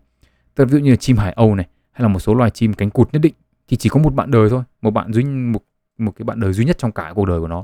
[0.56, 2.50] Tức là ví dụ như là chim hải âu này hay là một số loài
[2.50, 3.34] chim cánh cụt nhất định
[3.68, 4.64] thì chỉ có một bạn đời thôi.
[4.82, 5.64] Một bạn duy một
[5.98, 7.64] một cái bạn đời duy nhất trong cả cuộc đời của nó.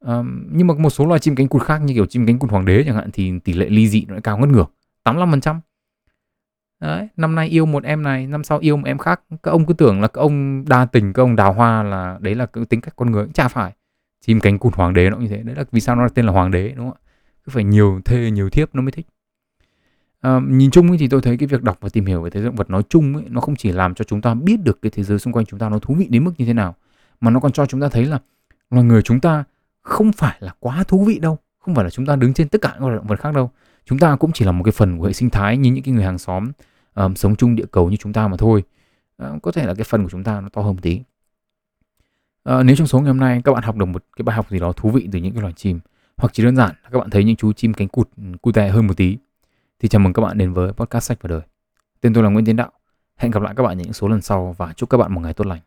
[0.00, 2.50] Um, nhưng mà một số loài chim cánh cụt khác như kiểu chim cánh cụt
[2.50, 4.72] hoàng đế chẳng hạn thì tỷ lệ ly dị nó lại cao ngất ngược
[5.04, 5.60] 85%
[6.80, 9.20] Đấy, năm nay yêu một em này, năm sau yêu một em khác.
[9.42, 12.34] Các ông cứ tưởng là các ông đa tình, các ông đào hoa là đấy
[12.34, 13.72] là cái tính cách con người, chả phải.
[14.26, 15.42] Chim cánh cụt hoàng đế nó như thế.
[15.42, 17.04] Đấy là vì sao nó tên là hoàng đế đúng không ạ?
[17.44, 19.06] Cứ phải nhiều thê, nhiều thiếp nó mới thích.
[20.20, 22.46] À, nhìn chung thì tôi thấy cái việc đọc và tìm hiểu về thế giới
[22.46, 24.90] động vật nói chung ấy, nó không chỉ làm cho chúng ta biết được cái
[24.90, 26.74] thế giới xung quanh chúng ta nó thú vị đến mức như thế nào
[27.20, 28.18] mà nó còn cho chúng ta thấy là
[28.70, 29.44] loài người chúng ta
[29.82, 32.62] không phải là quá thú vị đâu không phải là chúng ta đứng trên tất
[32.62, 33.50] cả các loài động vật khác đâu
[33.88, 35.94] chúng ta cũng chỉ là một cái phần của hệ sinh thái như những cái
[35.94, 36.52] người hàng xóm
[36.94, 38.62] um, sống chung địa cầu như chúng ta mà thôi.
[39.22, 41.00] Uh, có thể là cái phần của chúng ta nó to hơn một tí.
[42.50, 44.50] Uh, nếu trong số ngày hôm nay các bạn học được một cái bài học
[44.50, 45.80] gì đó thú vị từ những cái loài chim
[46.16, 48.68] hoặc chỉ đơn giản là các bạn thấy những chú chim cánh cụt ừ, cute
[48.68, 49.18] hơn một tí
[49.80, 51.40] thì chào mừng các bạn đến với podcast sách và đời.
[52.00, 52.72] Tên tôi là Nguyễn Tiến Đạo.
[53.16, 55.34] Hẹn gặp lại các bạn những số lần sau và chúc các bạn một ngày
[55.34, 55.60] tốt lành.